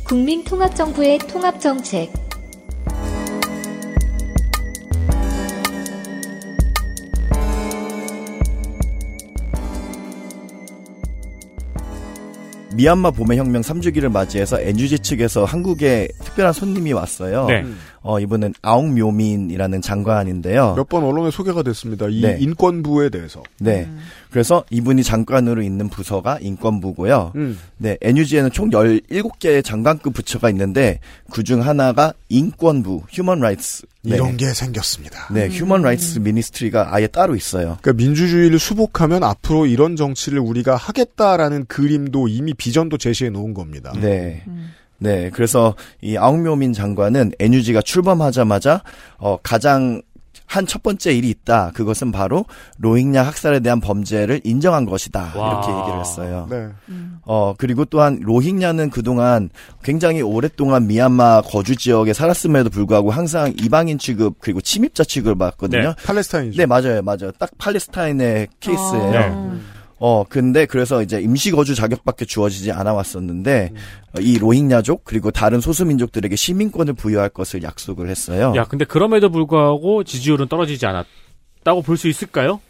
[0.09, 2.30] 국민통합정부의 통합정책
[12.75, 17.47] 미얀마 봄의 혁명 3주기를 맞이해서 NUG 측에서 한국에 특별한 손님이 왔어요.
[17.47, 17.65] 네.
[18.03, 20.75] 어, 이분은 아웅묘민이라는 장관인데요.
[20.77, 22.07] 몇 번 언론에 소개가 됐습니다.
[22.09, 22.37] 이 네.
[22.41, 23.43] 인권부에 대해서.
[23.59, 23.89] 네.
[24.31, 27.33] 그래서 이분이 장관으로 있는 부서가 인권부고요.
[27.35, 27.59] 음.
[27.79, 31.01] 네, NUG에는 총 17개의 장관급 부처가 있는데
[31.31, 33.87] 그중 하나가 인권부, Human Rights.
[34.03, 34.15] 네.
[34.15, 35.29] 이런 게 생겼습니다.
[35.33, 37.79] 네, Human Rights Ministry가 아예 따로 있어요.
[37.83, 43.93] 그러니까 민주주의를 수복하면 앞으로 이런 정치를 우리가 하겠다라는 그림도 이미 비전도 제시해 놓은 겁니다.
[44.01, 44.43] 네.
[45.03, 48.83] 네, 그래서 이 아웅묘민 장관은 NUG가 출범하자마자
[49.19, 50.03] 어 가장
[50.51, 51.71] 한 첫 번째 일이 있다.
[51.75, 52.45] 그것은 바로
[52.79, 55.33] 로힝야 학살에 대한 범죄를 인정한 것이다.
[55.37, 55.51] 와.
[55.53, 56.49] 이렇게 얘기를 했어요.
[56.51, 56.69] 네.
[57.23, 59.49] 어, 그리고 또한 로힝야는 그동안
[59.85, 65.95] 굉장히 오랫동안 미얀마 거주 지역에 살았음에도 불구하고 항상 이방인 취급 그리고 침입자 취급을 받거든요.
[65.97, 66.05] 네.
[66.05, 66.57] 팔레스타인이죠.
[66.57, 67.01] 네, 맞아요.
[67.03, 67.31] 맞아요.
[67.39, 69.11] 딱 팔레스타인의 케이스예요.
[69.13, 69.61] 네.
[70.03, 73.73] 어, 근데 그래서 이제 임시 거주 자격밖에 주어지지 않아 왔었는데
[74.17, 78.55] 어, 이 로힝야족 그리고 다른 소수 민족들에게 시민권을 부여할 것을 약속을 했어요.
[78.57, 82.61] 야, 근데 그럼에도 불구하고 지지율은 떨어지지 않았다고 볼 수 있을까요?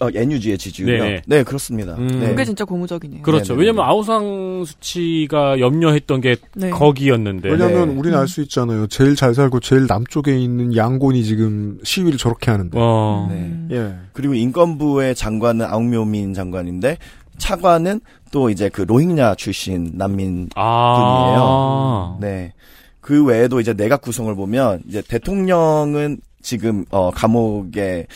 [0.00, 1.02] 어, NUG의 지지율이요.
[1.04, 1.22] 네네.
[1.26, 1.94] 네, 그렇습니다.
[1.96, 2.06] 음.
[2.06, 2.28] 네.
[2.28, 3.22] 그게 진짜 고무적이네요.
[3.22, 3.52] 그렇죠.
[3.54, 3.60] 네네네.
[3.60, 6.70] 왜냐면 아우상 수치가 염려했던 게 네.
[6.70, 7.50] 거기였는데.
[7.50, 7.94] 왜냐하면 네.
[7.96, 8.86] 우리는 알 수 있잖아요.
[8.86, 12.78] 제일 잘 살고 제일 남쪽에 있는 양곤이 지금 시위를 저렇게 하는데.
[12.80, 13.28] 어.
[13.30, 13.52] 네.
[13.72, 13.94] 예.
[14.12, 16.96] 그리고 인권부의 장관은 아웅묘민 장관인데
[17.38, 22.16] 차관은 또 이제 그 로힝야 출신 난민 아.
[22.20, 22.52] 네.
[23.00, 28.06] 그 외에도 이제 내각 구성을 보면 이제 대통령은 지금 어 감옥에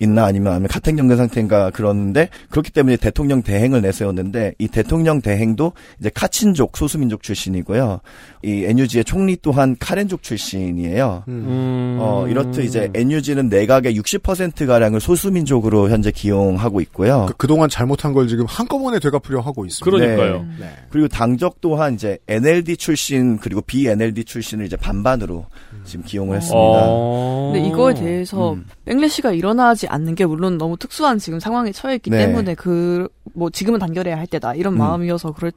[0.00, 6.10] 있나 아니면 아니면 가택연금 상태인가 그러는데 그렇기 때문에 대통령 대행을 내세웠는데 이 대통령 대행도 이제
[6.14, 8.00] 카친족 소수민족 출신이고요.
[8.42, 11.24] 이 NUG의 총리 또한 카렌족 출신이에요.
[11.28, 11.96] 음.
[12.00, 17.26] 어 이렇듯 이제 NUG는 내각의 60% 가량을 소수민족으로 현재 기용하고 있고요.
[17.28, 19.84] 그, 그동안 잘못한 걸 지금 한꺼번에 되갚으려 하고 있습니다.
[19.84, 20.46] 그러니까요.
[20.58, 20.70] 네.
[20.90, 25.46] 그리고 당적 또한 이제 NLD 출신 그리고 BNLD 출신을 이제 반반으로
[25.84, 26.58] 지금 기용을 했습니다.
[26.58, 27.52] 어.
[27.52, 28.66] 근데 이거에 대해서 음.
[28.84, 32.26] 백래시가 일어나지 않는 게 물론 너무 특수한 지금 상황에 처해 있기 네.
[32.26, 34.78] 때문에 그 뭐 지금은 단결해야 할 때다 이런 음.
[34.78, 35.50] 마음이어서 그렇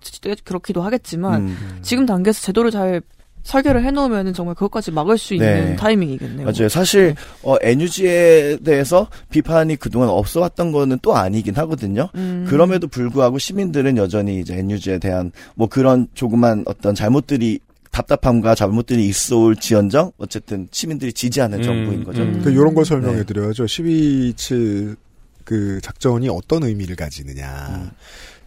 [0.43, 1.79] 그렇기도 하겠지만 음.
[1.81, 3.01] 지금 단계에서 제도를 잘
[3.43, 5.75] 설계를 해놓으면 정말 그것까지 막을 수 있는 네.
[5.77, 6.45] 타이밍이겠네요.
[6.45, 6.67] 맞아요.
[6.67, 12.09] 사실 어, NUG에 대해서 비판이 그동안 없어왔던 거는 또 아니긴 하거든요.
[12.15, 12.45] 음.
[12.49, 17.59] 그럼에도 불구하고 시민들은 여전히 이제 NUG에 대한 뭐 그런 조그만 어떤 잘못들이
[17.99, 22.21] 답답함과 잘못들이 있어올지언정 어쨌든 시민들이 지지하는 음, 정부인 거죠.
[22.21, 22.41] 음.
[22.43, 23.23] 그 요런 걸 설명해 네.
[23.25, 23.65] 드려야죠.
[23.65, 27.67] 12.27그 작전이 어떤 의미를 가지느냐.
[27.69, 27.89] 음.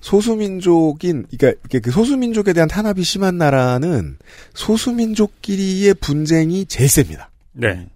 [0.00, 4.16] 소수민족인, 그러니까 그 소수민족에 대한 탄압이 심한 나라는
[4.54, 7.30] 소수민족끼리의 분쟁이 제일 셉니다.
[7.52, 7.86] 네.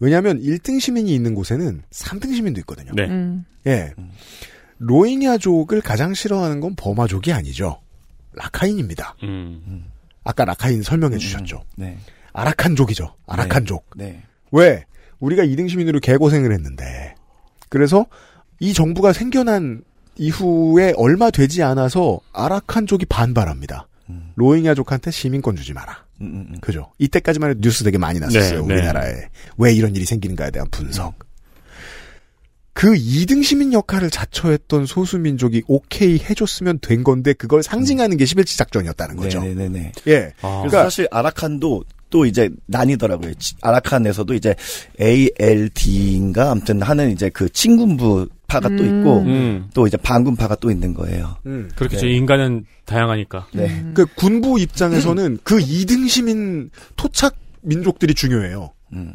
[0.00, 2.92] 왜냐하면 1등 시민이 있는 곳에는 3등 시민도 있거든요.
[2.94, 3.04] 네.
[3.04, 3.44] 음.
[3.66, 3.92] 예.
[4.78, 7.80] 로힝야족을 가장 싫어하는 건 버마족이 아니죠.
[8.32, 9.16] 라카인입니다.
[9.22, 9.84] 음.
[10.24, 11.62] 아까 라카인 설명해 주셨죠.
[11.76, 11.98] 네.
[12.32, 13.14] 아라칸족이죠.
[13.26, 13.90] 아라칸족.
[13.96, 14.22] 네.
[14.50, 14.84] 왜?
[15.20, 17.14] 우리가 2등 시민으로 개고생을 했는데.
[17.68, 18.06] 그래서
[18.60, 19.82] 이 정부가 생겨난
[20.16, 23.88] 이후에 얼마 되지 않아서 아라칸족이 반발합니다.
[24.10, 24.32] 음.
[24.36, 26.04] 로힝야족한테 시민권 주지 마라.
[26.20, 26.60] 음, 음, 음.
[26.60, 26.92] 그죠?
[26.98, 28.62] 이때까지만 해도 뉴스 되게 많이 났었어요.
[28.62, 28.74] 네, 네.
[28.74, 29.28] 우리나라에.
[29.58, 31.14] 왜 이런 일이 생기는가에 대한 분석.
[32.74, 39.16] 그 2등 시민 역할을 자처했던 소수민족이 오케이 해줬으면 된 건데 그걸 상징하는 게 11치 작전이었다는
[39.16, 39.40] 거죠.
[39.42, 39.92] 네네네.
[40.08, 40.32] 예.
[40.42, 40.58] 아.
[40.62, 43.34] 그래서 사실 아라칸도 또 이제 나뉘더라고요.
[43.34, 44.54] 지- 아라칸에서도 이제
[45.00, 49.00] ALD인가 아무튼 하는 이제 그 친군부 파가 또 음.
[49.00, 49.68] 있고 음.
[49.74, 51.36] 또 이제 반군파가 또 있는 거예요.
[51.46, 51.70] 음.
[51.76, 52.06] 그렇겠죠.
[52.06, 52.12] 네.
[52.12, 53.46] 인간은 다양하니까.
[53.54, 53.66] 네.
[53.66, 53.92] 음.
[53.94, 58.70] 그 군부 입장에서는 그 2등 시민 토착 민족들이 중요해요.
[58.92, 59.14] 음.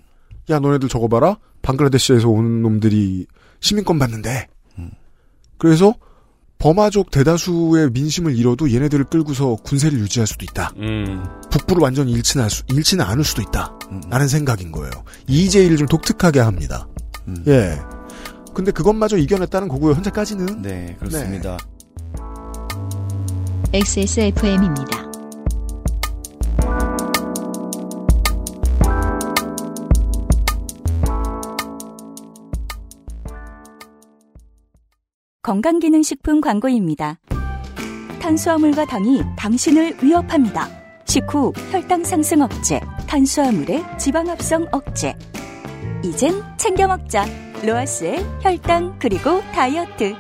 [0.50, 1.38] 야, 너네들 저거 봐라.
[1.62, 3.28] 방글라데시에서 오는 놈들이
[3.62, 4.48] 시민권 받는데.
[4.78, 4.92] 음.
[5.58, 5.94] 그래서
[6.58, 10.74] 버마족 대다수의 민심을 잃어도 얘네들을 끌고서 군세를 유지할 수도 있다.
[10.78, 11.24] 음.
[11.50, 13.80] 북부를 완전히 잃지는, 않을 수, 잃지는 않을 수도 있다.
[13.92, 14.02] 음.
[14.10, 14.92] 라는 생각인 거예요.
[15.28, 16.88] 이재일을 좀 독특하게 합니다.
[17.28, 17.44] 음.
[17.48, 17.80] 예.
[18.54, 19.94] 근데 그것마저 이겨냈다는 거고요.
[19.94, 20.62] 현재까지는.
[20.62, 21.58] 네, 그렇습니다.
[23.72, 25.09] XSFM입니다.
[35.50, 37.18] 건강기능식품 광고입니다.
[38.22, 40.70] 탄수화물과 당이 당신을 위협합니다.
[41.06, 45.16] 식후 혈당 상승 억제, 탄수화물의 지방 합성 억제.
[46.06, 47.26] 이젠 챙겨 먹자.
[47.66, 50.14] 로아스의 혈당 그리고 다이어트.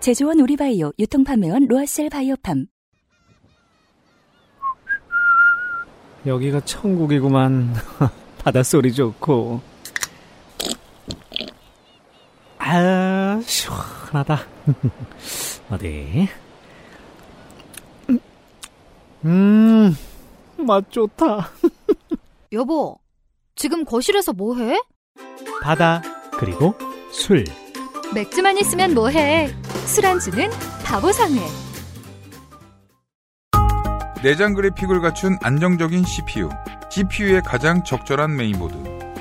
[0.00, 2.66] 제조원 우리바이오 유통판매원 로아셀 바이오팜.
[6.26, 7.72] 여기가 천국이구만.
[8.42, 9.67] 바닷소리 좋고.
[12.70, 14.40] 아, 시원하다.
[15.70, 16.28] 어디?
[19.24, 19.96] 음,
[20.58, 21.50] 맛 좋다.
[22.52, 22.98] 여보,
[23.56, 24.78] 지금 거실에서 뭐해?
[25.62, 26.02] 바다,
[26.32, 26.74] 그리고
[27.10, 27.44] 술.
[28.14, 29.48] 맥주만 있으면 뭐해?
[29.86, 30.50] 술안주는
[30.84, 31.40] 바보상회.
[34.22, 36.50] 내장 그래픽을 갖춘 안정적인 CPU.
[36.90, 38.97] CPU에 가장 적절한 메인보드.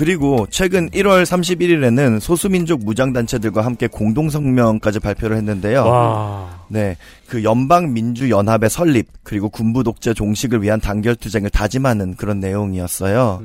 [0.00, 5.84] 그리고 최근 1월 31일에는 소수민족 무장단체들과 함께 공동성명까지 발표를 했는데요.
[5.84, 6.64] 와.
[6.68, 6.96] 네.
[7.28, 13.42] 그 연방민주연합의 설립, 그리고 군부 독재 종식을 위한 단결투쟁을 다짐하는 그런 내용이었어요.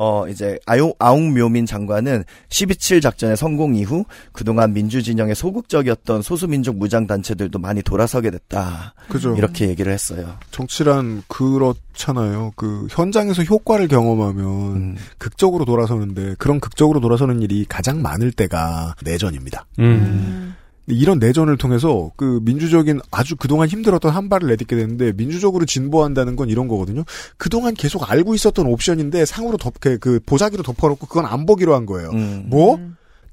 [0.00, 6.76] 어, 이제, 아용, 아웅 묘민 장관은 12.7 작전의 성공 이후 그동안 민주 진영에 소극적이었던 소수민족
[6.76, 8.94] 무장 단체들도 많이 돌아서게 됐다.
[9.08, 9.34] 그죠.
[9.36, 10.36] 이렇게 얘기를 했어요.
[10.52, 12.52] 정치란 그렇잖아요.
[12.54, 14.46] 그 현장에서 효과를 경험하면
[14.76, 14.96] 음.
[15.18, 19.66] 극적으로 돌아서는데 그런 극적으로 돌아서는 일이 가장 많을 때가 내전입니다.
[19.80, 20.54] 음.
[20.88, 26.48] 이런 내전을 통해서 그 민주적인 아주 그동안 힘들었던 한 발을 내딛게 되는데 민주적으로 진보한다는 건
[26.48, 27.04] 이런 거거든요.
[27.36, 31.86] 그동안 계속 알고 있었던 옵션인데 상으로 덮, 그, 그 보자기로 덮어놓고 그건 안 보기로 한
[31.86, 32.10] 거예요.
[32.10, 32.46] 음.
[32.48, 32.80] 뭐?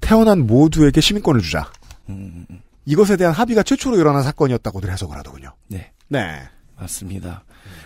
[0.01, 1.71] 태어난 모두에게 시민권을 주자.
[2.09, 2.45] 음.
[2.85, 5.53] 이것에 대한 합의가 최초로 일어난 사건이었다고들 해석을 하더군요.
[5.67, 5.91] 네.
[6.09, 6.41] 네.
[6.77, 7.43] 맞습니다.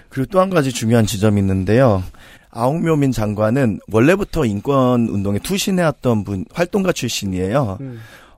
[0.09, 2.03] 그리고 또 한 가지 중요한 지점이 있는데요.
[2.51, 7.77] 아웅묘민 장관은 원래부터 인권 운동에 투신해왔던 분 활동가 출신이에요.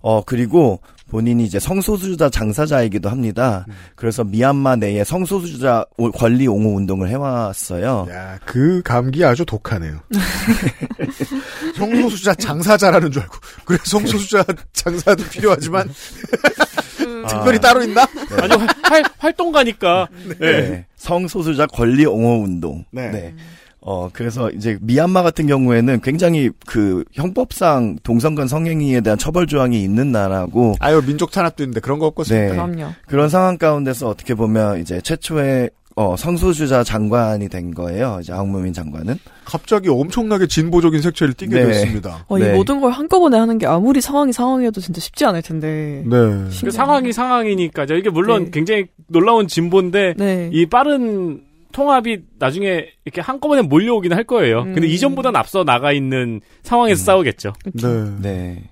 [0.02, 0.82] 어 그리고
[1.12, 3.66] 본인이 이제 성소수자 장사자이기도 합니다.
[3.96, 8.08] 그래서 미얀마 내에 성소수자 오- 권리 옹호 운동을 해왔어요.
[8.10, 10.00] 야, 그 감기 아주 독하네요.
[11.76, 13.36] 성소수자 장사자라는 줄 알고.
[13.66, 15.90] 그래, 성소수자 장사도 필요하지만,
[17.30, 18.08] 특별히 따로 있나?
[18.42, 20.08] 아니 활, 활, 활동가니까.
[20.40, 20.62] 네.
[20.62, 20.86] 네.
[20.96, 22.86] 성소수자 권리 옹호 운동.
[22.92, 23.36] 네.
[23.84, 30.12] 어, 그래서 이제 미얀마 같은 경우에는 굉장히 그 형법상 동성간 성행위에 대한 처벌 조항이 있는
[30.12, 30.76] 나라고.
[30.80, 32.68] 아유, 민족 탄압도 있는데 그런 거 없겠습니까?
[32.68, 32.76] 네.
[32.76, 32.94] 그럼요.
[33.08, 38.20] 그런 상황 가운데서 어떻게 보면 이제 최초의 어, 성소수자 장관이 된 거예요.
[38.22, 39.18] 이제 아웅무민 장관은.
[39.44, 41.66] 갑자기 엄청나게 진보적인 색채를 띠게 네.
[41.66, 42.24] 됐습니다.
[42.28, 42.50] 어, 네.
[42.50, 46.04] 이 모든 걸 한꺼번에 하는 게 아무리 상황이 상황이어도 진짜 쉽지 않을 텐데.
[46.06, 46.18] 네.
[46.64, 48.52] 그 상황이 상황이니까 저 이게 물론 네.
[48.52, 50.50] 굉장히 놀라운 진보인데 네.
[50.54, 51.42] 이 빠른
[51.72, 54.64] 통합이 나중에 이렇게 한꺼번에 몰려오긴 할 거예요.
[54.64, 54.86] 근데 음.
[54.86, 57.54] 이전보단 앞서 나가 있는 상황에서 싸우겠죠.
[57.74, 57.82] 네.
[58.22, 58.64] 네.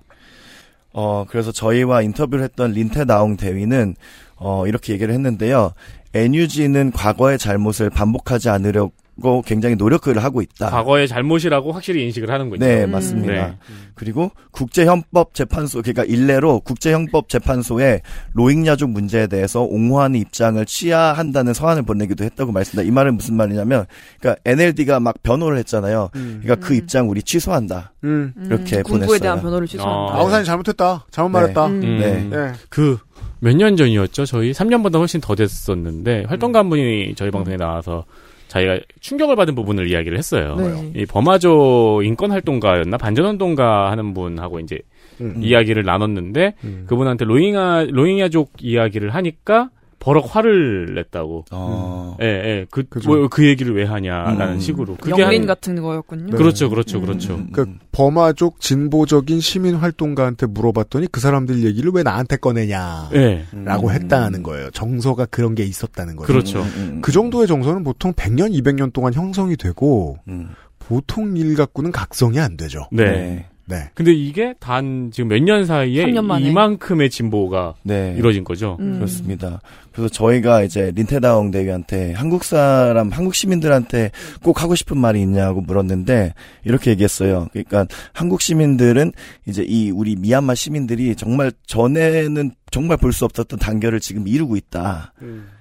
[0.92, 3.94] 어, 그래서 저희와 인터뷰를 했던 린테 나웅 대위는
[4.36, 5.72] 어, 이렇게 얘기를 했는데요.
[6.14, 8.90] NUG는 과거의 잘못을 반복하지 않으려
[9.20, 10.70] 고 굉장히 노력을 하고 있다.
[10.70, 12.64] 과거의 잘못이라고 확실히 인식을 하는군요.
[12.64, 12.90] 네, 음.
[12.90, 13.32] 맞습니다.
[13.32, 13.56] 네.
[13.94, 18.00] 그리고 국제형법재판소, 그러니까 일례로 국제형법재판소에
[18.32, 22.90] 로힝야족 문제에 대해서 옹호하는 입장을 취하한다는 서한을 보내기도 했다고 말씀드립니다.
[22.90, 23.86] 이 말은 무슨 말이냐면,
[24.18, 26.08] 그러니까 NLD가 막 변호를 했잖아요.
[26.12, 26.78] 그러니까 그 음.
[26.78, 27.92] 입장 우리 취소한다.
[28.04, 28.32] 음.
[28.46, 29.18] 이렇게 음, 보냈어요.
[29.18, 30.14] 대한 변호를 취소한다.
[30.14, 31.06] 아, 아우산이 잘못했다.
[31.10, 31.32] 잘못 네.
[31.32, 31.66] 말했다.
[31.66, 31.80] 음.
[31.80, 32.28] 네.
[32.30, 32.52] 네.
[32.68, 32.98] 그
[33.40, 34.26] 몇년 전이었죠.
[34.26, 38.04] 저희 3년보다 훨씬 더 됐었는데 활동가 한 분이 저희 방송에 나와서
[38.50, 40.56] 자기가 충격을 받은 부분을 이야기를 했어요.
[40.56, 40.92] 네.
[40.96, 44.80] 이 범아조 인권 활동가였나 반전운동가 하는 분하고 이제
[45.20, 45.36] 음.
[45.40, 46.84] 이야기를 나눴는데 음.
[46.88, 49.70] 그분한테 로힝아 로힝야족 이야기를 하니까
[50.00, 51.44] 버럭 화를 냈다고.
[51.52, 52.66] 어, 예, 예.
[52.70, 53.10] 그, 그죠.
[53.10, 54.58] 뭐, 그 얘기를 왜 하냐라는 음.
[54.60, 54.96] 식으로.
[54.96, 56.30] 그게 영린 한- 같은 거였군요.
[56.30, 56.36] 네.
[56.36, 57.02] 그렇죠, 그렇죠, 음.
[57.02, 57.34] 그렇죠.
[57.34, 63.10] 음, 그 버마족 진보적인 시민 활동가한테 물어봤더니 그 사람들 얘기를 왜 나한테 꺼내냐.
[63.12, 63.44] 예.
[63.64, 63.92] 라고 음.
[63.92, 64.70] 했다는 거예요.
[64.70, 66.26] 정서가 그런 게 있었다는 거죠.
[66.26, 66.62] 그렇죠.
[66.62, 70.48] 음, 그 정도의 정서는 보통 100년, 200년 동안 형성이 되고 음,
[70.78, 72.88] 보통 일 갖고는 각성이 안 되죠.
[72.90, 73.46] 네.
[73.70, 73.76] 네.
[73.76, 73.90] 네.
[73.94, 76.48] 근데 이게 단 지금 몇 년 사이에 3년 만에.
[76.50, 78.14] 이만큼의 진보가 네.
[78.18, 78.76] 이루어진 거죠.
[78.80, 78.96] 음.
[78.96, 79.60] 그렇습니다.
[79.92, 84.10] 그래서 저희가 이제 린테다웅 대위한테 한국 사람, 한국 시민들한테
[84.42, 87.48] 꼭 하고 싶은 말이 있냐고 물었는데 이렇게 얘기했어요.
[87.52, 89.12] 그러니까 한국 시민들은
[89.46, 95.12] 이제 이 우리 미얀마 시민들이 정말 전에는 정말 볼 수 없었던 단결을 지금 이루고 있다.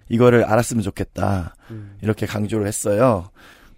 [0.09, 1.55] 이거를 알았으면 좋겠다.
[2.01, 3.29] 이렇게 강조를 했어요.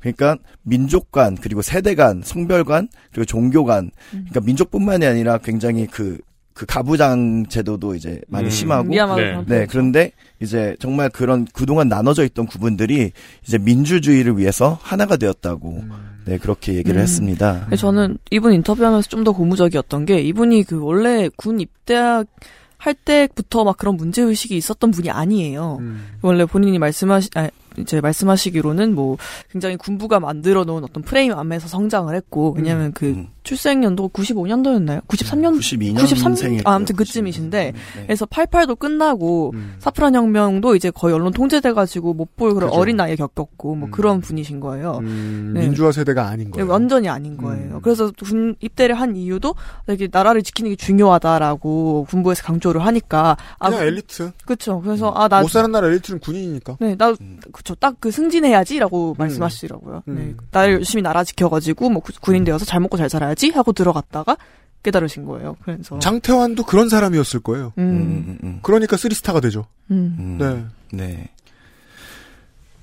[0.02, 5.88] 그러니까 민족 간 그리고 세대 간 성별 간 그리고 종교 간 그러니까 민족뿐만이 아니라 굉장히
[5.88, 8.50] 그그 가부장 제도도 이제 많이 음.
[8.50, 8.98] 심하고 네.
[8.98, 9.66] 그런 네.
[9.70, 13.12] 그런데 이제 정말 그런 그동안 나눠져 있던 구분들이
[13.46, 15.84] 이제 민주주의를 위해서 하나가 되었다고
[16.26, 17.02] 네, 그렇게 얘기를 음.
[17.02, 17.68] 했습니다.
[17.78, 22.26] 저는 이분 인터뷰하면서 좀 더 고무적이었던 게 이분이 그 원래 군 입대할
[23.06, 25.78] 때부터 막 그런 문제 의식이 있었던 분이 아니에요.
[25.80, 26.06] 음.
[26.22, 29.18] 원래 본인이 말씀하시 아, 이제 말씀하시기로는 뭐
[29.52, 33.28] 굉장히 군부가 만들어 놓은 어떤 프레임 안에서 성장을 했고 왜냐면 그 음.
[33.44, 35.04] 출생 연도 95년도였나요?
[35.08, 38.04] 93년 92년 93 생일 아, 아무튼 그쯤이신데 네.
[38.06, 39.76] 그래서 88도 끝나고 음.
[39.80, 42.80] 사프란 혁명도 이제 거의 언론 통제돼 가지고 못 볼 그런 그죠.
[42.80, 43.92] 어린 나이에 겪었고 뭐 음.
[43.92, 45.00] 그런 분이신 거예요.
[45.02, 45.62] 음, 네.
[45.62, 46.68] 민주화 세대가 아닌 거예요.
[46.70, 47.76] 완전히 아닌 거예요.
[47.76, 47.82] 음.
[47.82, 49.54] 그래서 군 입대를 한 이유도
[49.86, 54.32] 되게 나라를 지키는 게 중요하다라고 군부에서 강조를 하니까 그냥 아, 엘리트.
[54.46, 54.82] 그쵸.
[54.82, 56.78] 그래서 아 나 못 사는 나라 엘리트는 군인이니까.
[56.80, 57.40] 네, 나, 음.
[57.52, 57.74] 그쵸.
[57.76, 60.04] 딱그 승진해야지라고 말씀하시더라고요.
[60.08, 60.16] 음.
[60.16, 60.34] 네.
[60.52, 63.74] 나를 열심히 나라 지켜 가지고, 뭐, 구- 군인 되어서 잘 먹고 잘 살아야 지 하고
[63.74, 64.38] 들어갔다가
[64.84, 65.56] 깨달으신 거예요.
[65.64, 66.00] 그래서.
[66.00, 67.74] 장태환도 그런 사람이었을 거예요.
[67.78, 68.60] 음, 음, 음, 음.
[68.64, 69.66] 그러니까 쓰리스타가 되죠.
[69.92, 70.16] 음.
[70.20, 70.38] 음.
[70.92, 70.98] 네.
[71.06, 71.30] 네.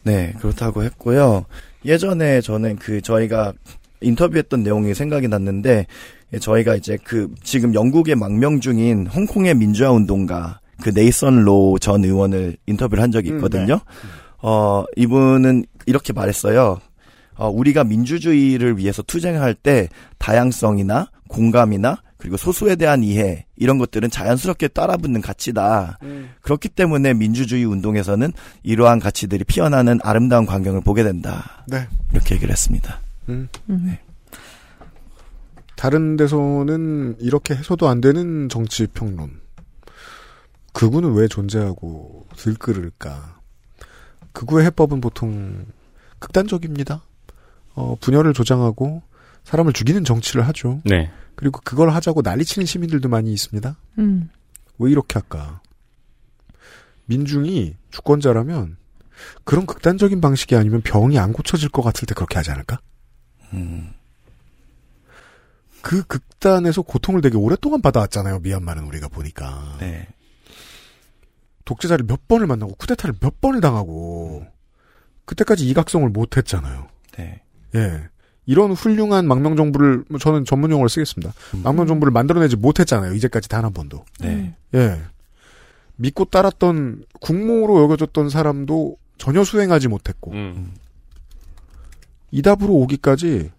[0.05, 1.45] 네, 그렇다고 했고요.
[1.85, 3.53] 예전에 저는 그 저희가
[4.01, 5.87] 인터뷰했던 내용이 생각이 났는데
[6.41, 12.57] 저희가 이제 그 지금 영국의 망명 중인 홍콩의 민주화 운동가 그 네이선 로 전 의원을
[12.67, 13.81] 인터뷰를 한 적이 음, 있거든요.
[14.41, 16.79] 어, 이분은 이렇게 말했어요.
[17.39, 24.69] 어, 우리가 민주주의를 위해서 투쟁할 때 다양성이나 공감이나 그리고 소수에 대한 이해 이런 것들은 자연스럽게
[24.69, 26.01] 따라붙는 가치다.
[26.43, 28.33] 그렇기 때문에 민주주의 운동에서는
[28.65, 31.65] 이러한 가치들이 피어나는 아름다운 광경을 보게 된다.
[31.69, 31.87] 네.
[32.13, 33.01] 이렇게 얘기를 했습니다.
[33.29, 33.49] 음.
[33.71, 33.97] 음.
[35.77, 39.41] 다른 데서는 이렇게 해서도 안 되는 정치 평론.
[40.73, 43.39] 극우는 왜 존재하고 들끓을까?
[44.33, 45.67] 극우의 해법은 보통
[46.19, 47.03] 극단적입니다.
[47.79, 49.03] 어, 분열을 조장하고
[49.45, 50.83] 사람을 죽이는 정치를 하죠.
[50.85, 51.13] 네.
[51.37, 53.77] 그리고 그걸 하자고 난리치는 시민들도 많이 있습니다.
[53.99, 54.31] 음.
[54.79, 55.61] 왜 이렇게 할까?
[57.07, 58.77] 민중이 주권자라면
[59.45, 62.81] 그런 극단적인 방식이 아니면 병이 안 고쳐질 것 같을 때 그렇게 하지 않을까?
[63.53, 63.93] 음,
[65.81, 68.41] 그 극단에서 고통을 되게 오랫동안 받아왔잖아요.
[68.41, 69.77] 미얀마는 우리가 보니까.
[69.79, 70.09] 네.
[71.65, 74.47] 독재자를 몇 번을 만나고 쿠데타를 몇 번을 당하고
[75.25, 76.89] 그때까지 이각성을 못 했잖아요.
[77.17, 77.43] 네.
[77.75, 78.09] 예.
[78.47, 81.33] 이런 훌륭한 망명 정부를 뭐 저는 전문 용어를 쓰겠습니다.
[81.63, 83.13] 망명 정부를 만들어내지 못했잖아요.
[83.15, 84.05] 이제까지 단 한 번도.
[84.21, 84.55] 네.
[84.75, 85.01] 예.
[85.97, 90.73] 믿고 따랐던 국모로 여겨졌던 사람도 전혀 수행하지 못했고 음.
[92.31, 93.51] 이 답으로 오기까지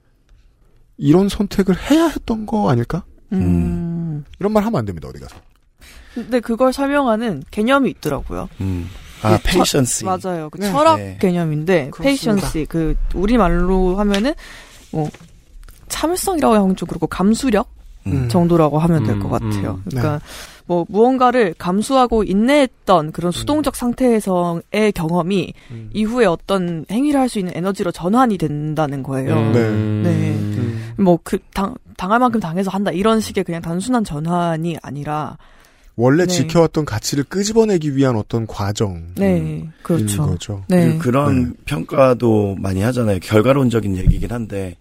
[0.97, 3.03] 이런 선택을 해야 했던 거 아닐까?
[3.33, 4.23] 음.
[4.39, 5.07] 이런 말 하면 안 됩니다.
[5.07, 5.35] 어디 가서.
[6.15, 8.49] 근데 그걸 설명하는 개념이 있더라고요.
[8.61, 8.87] 음.
[9.21, 10.03] 아, 그 처- patience.
[10.05, 10.49] 맞아요.
[10.49, 10.71] 그 네.
[10.71, 11.17] 철학 네.
[11.19, 11.91] 개념인데.
[11.97, 14.33] patience, 그, 우리 말로 하면은,
[14.91, 15.09] 뭐,
[15.87, 17.67] 참을성이라고 하면 좀 그렇고, 감수력?
[18.07, 18.29] 음.
[18.29, 19.81] 정도라고 하면 될 음, 것 같아요.
[19.83, 19.89] 음.
[19.89, 20.21] 그러니까
[20.65, 25.89] 뭐 무언가를 감수하고 인내했던 그런 수동적 상태에서의 경험이 음.
[25.93, 29.35] 이후에 어떤 행위를 할 수 있는 에너지로 전환이 된다는 거예요.
[29.35, 29.51] 음.
[29.51, 30.09] 네.
[30.09, 30.31] 네.
[30.31, 30.93] 음.
[30.97, 35.37] 뭐그 당 당할 만큼 당해서 한다 이런 식의 그냥 단순한 전환이 아니라
[35.99, 36.33] 원래 네.
[36.33, 39.03] 지켜왔던 가치를 끄집어내기 위한 어떤 과정.
[39.15, 40.27] 네 그렇죠.
[40.27, 40.63] 거죠.
[40.69, 40.97] 네.
[40.97, 43.19] 그런 평가도 많이 하잖아요.
[43.19, 44.77] 결과론적인 얘기긴 한데,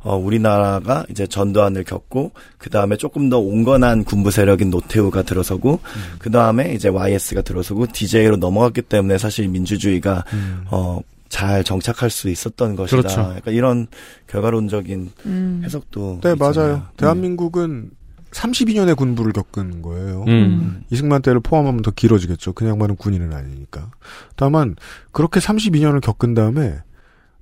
[0.00, 5.80] 어, 우리나라가 이제 전두환을 겪고, 그 다음에 조금 더 온건한 군부 세력인 노태우가 들어서고,
[6.18, 10.64] 그 다음에 이제 YS가 들어서고, DJ로 넘어갔기 때문에 사실 민주주의가, 음.
[10.70, 12.96] 어, 잘 정착할 수 있었던 것이다.
[12.96, 13.20] 그렇죠.
[13.36, 13.88] 약간 이런
[14.26, 15.62] 결과론적인 음.
[15.64, 16.20] 해석도.
[16.22, 16.36] 네, 있잖아요.
[16.36, 16.82] 맞아요.
[16.96, 17.90] 대한민국은
[18.32, 20.24] 32년의 군부를 겪은 거예요.
[20.28, 20.82] 음.
[20.90, 22.52] 이승만 때를 포함하면 더 길어지겠죠.
[22.54, 23.90] 그냥 말은 군인은 아니니까.
[24.36, 24.76] 다만
[25.12, 26.78] 그렇게 32년을 겪은 다음에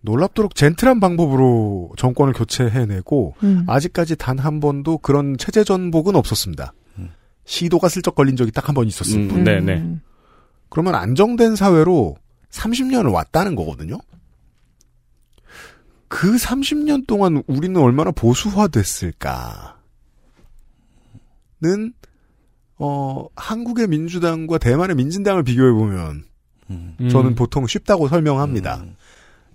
[0.02, 3.64] 놀랍도록 젠틀한 방법으로 정권을 교체해내고 음.
[3.68, 6.72] 아직까지 단 한 번도 그런 체제 전복은 없었습니다.
[6.98, 7.10] 음.
[7.44, 9.28] 시도가 슬쩍 걸린 적이 딱 한 번 있었을 음.
[9.28, 9.44] 뿐.
[9.44, 9.74] 네, 네.
[9.78, 10.00] 음.
[10.70, 12.16] 그러면 안정된 사회로
[12.50, 13.98] 30년을 왔다는 거거든요.
[16.08, 19.76] 그 30년 동안 우리는 얼마나 보수화됐을까?
[21.62, 21.92] 는,
[22.76, 26.24] 어, 한국의 민주당과 대만의 민진당을 비교해 보면,
[26.70, 27.08] 음.
[27.10, 28.76] 저는 보통 쉽다고 설명합니다.
[28.76, 28.96] 음.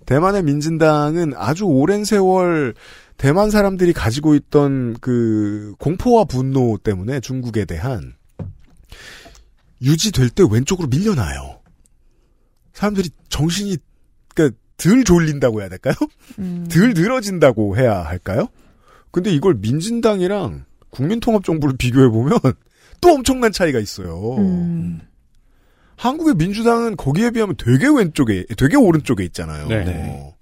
[0.06, 2.74] 대만의 민진당은 아주 오랜 세월
[3.16, 8.14] 대만 사람들이 가지고 있던 그 공포와 분노 때문에 중국에 대한
[9.82, 11.60] 유지될 때 왼쪽으로 밀려나요.
[12.72, 13.78] 사람들이 정신이
[14.34, 15.94] 그러니까 덜 졸린다고 해야 될까요?
[16.38, 16.68] 음.
[16.70, 18.48] 덜 늘어진다고 해야 할까요?
[19.10, 20.66] 근데 이걸 민진당이랑
[20.96, 22.38] 국민통합정부를 비교해 보면
[23.00, 24.36] 또 엄청난 차이가 있어요.
[24.38, 25.00] 음.
[25.96, 29.66] 한국의 민주당은 거기에 비하면 되게 왼쪽에, 되게 오른쪽에 있잖아요.
[29.68, 29.84] 네.
[29.84, 30.34] 네.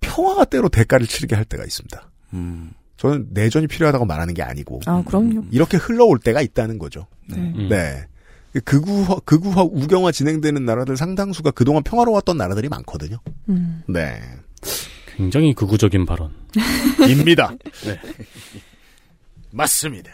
[0.00, 2.10] 평화가 때로 대가를 치르게 할 때가 있습니다.
[2.34, 2.72] 음.
[2.98, 5.44] 저는 내전이 필요하다고 말하는 게 아니고 아, 그럼요.
[5.50, 7.06] 이렇게 흘러올 때가 있다는 거죠.
[7.28, 7.36] 네.
[7.36, 7.68] 음.
[7.70, 8.06] 네.
[8.64, 13.16] 극우화, 극우화, 우경화 진행되는 나라들 상당수가 그동안 평화로웠던 나라들이 많거든요.
[13.48, 13.82] 음.
[13.88, 14.20] 네.
[15.16, 16.30] 굉장히 극우적인 발언.
[17.08, 17.52] 입니다.
[17.84, 18.00] 네.
[19.50, 20.10] 맞습니다.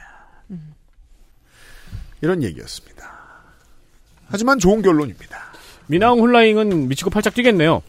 [2.21, 3.09] 이런 얘기였습니다.
[4.27, 5.39] 하지만 좋은 결론입니다.
[5.87, 7.83] 미나옹 훌라잉은 미치고 팔짝 뛰겠네요.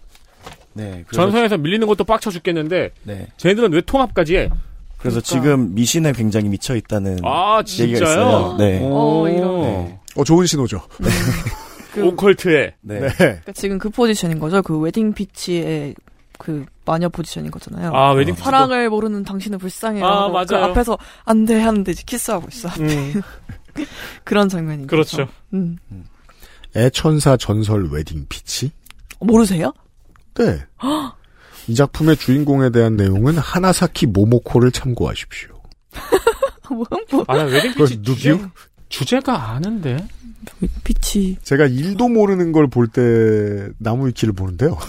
[0.74, 1.03] 네.
[1.07, 3.28] 그래서, 전선에서 밀리는 것도 빡쳐 죽겠는데 네.
[3.38, 4.49] 쟤네들은 왜 통합까지 해?
[4.97, 5.28] 그래서 그러니까.
[5.28, 8.01] 지금 미신에 굉장히 미쳐 있다는 아 얘기가 진짜요?
[8.03, 8.55] 있어요.
[8.57, 8.80] 네.
[8.82, 8.93] 오.
[9.26, 9.62] 어, 이런.
[9.62, 9.99] 네.
[10.16, 10.82] 어, 좋은 신호죠.
[11.93, 12.99] 그, 오컬트에 네.
[12.99, 13.07] 네.
[13.10, 14.62] 그러니까 지금 그 포지션인 거죠.
[14.62, 15.95] 그 웨딩 피치의
[16.39, 17.91] 그 마녀 포지션인 거잖아요.
[17.93, 20.05] 아 웨딩 피치도- 사랑을 모르는 당신은 불쌍해요.
[20.05, 20.71] 아, 하고 그 맞아요.
[20.71, 22.69] 앞에서 안 돼 하는데 이제 키스하고 있어.
[22.79, 23.21] 음,
[24.23, 25.17] 그런 장면인 그렇죠.
[25.17, 25.31] 거죠.
[25.53, 25.77] 음.
[26.75, 28.71] 애천사 전설 웨딩 피치?
[29.19, 29.73] 어, 모르세요?
[30.35, 30.65] 네.
[31.67, 35.49] 이 작품의 주인공에 대한 내용은 하나사키 모모코를 참고하십시오.
[36.71, 38.01] 뭐, 뭐 아나 웨딩 피치?
[38.01, 38.39] 주제,
[38.87, 40.07] 주제가 아는데
[40.85, 41.37] 피치.
[41.43, 44.77] 제가 일도 모르는 걸 볼 때 나무 위키를 보는데요.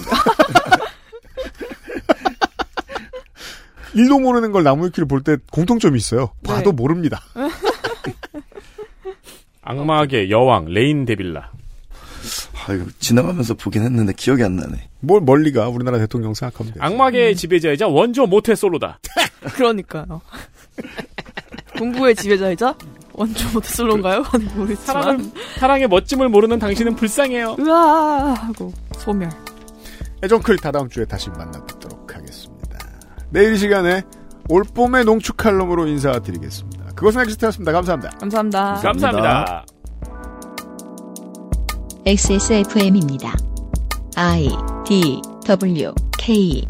[3.95, 6.31] 일도 모르는 걸 나무위키를 볼 때 공통점이 있어요.
[6.45, 6.77] 봐도 네.
[6.77, 7.21] 모릅니다.
[9.63, 11.51] 악마의 여왕 레인 데빌라.
[12.67, 14.89] 아, 이거 지나가면서 보긴 했는데 기억이 안 나네.
[15.01, 16.85] 뭘 멀리 가 우리나라 대통령 생각하면 돼요.
[16.85, 18.99] 악마계의 지배자이자 원조 모태 솔로다.
[19.55, 20.21] 그러니까요.
[21.79, 22.75] 공부의 지배자이자
[23.13, 24.25] 원조 모태 솔로인가요?
[24.55, 24.77] 모르겠지만.
[25.03, 25.25] 사랑을
[25.59, 27.57] 사랑의 멋짐을 모르는 당신은 불쌍해요.
[27.59, 29.31] 으아 하고 소멸.
[30.23, 32.00] 애증클 다다음 주에 다시 만나뵙도록 하겠습니다.
[33.31, 34.03] 내일 이 시간에
[34.49, 36.87] 올봄의 농축 칼럼으로 인사드리겠습니다.
[36.95, 37.73] 그것은 엑스트였습니다.
[37.73, 38.19] 감사합니다.
[38.19, 38.75] 감사합니다.
[38.83, 39.65] 감사합니다.
[42.05, 43.35] XSFM입니다.
[44.17, 44.49] I
[44.87, 46.67] D W K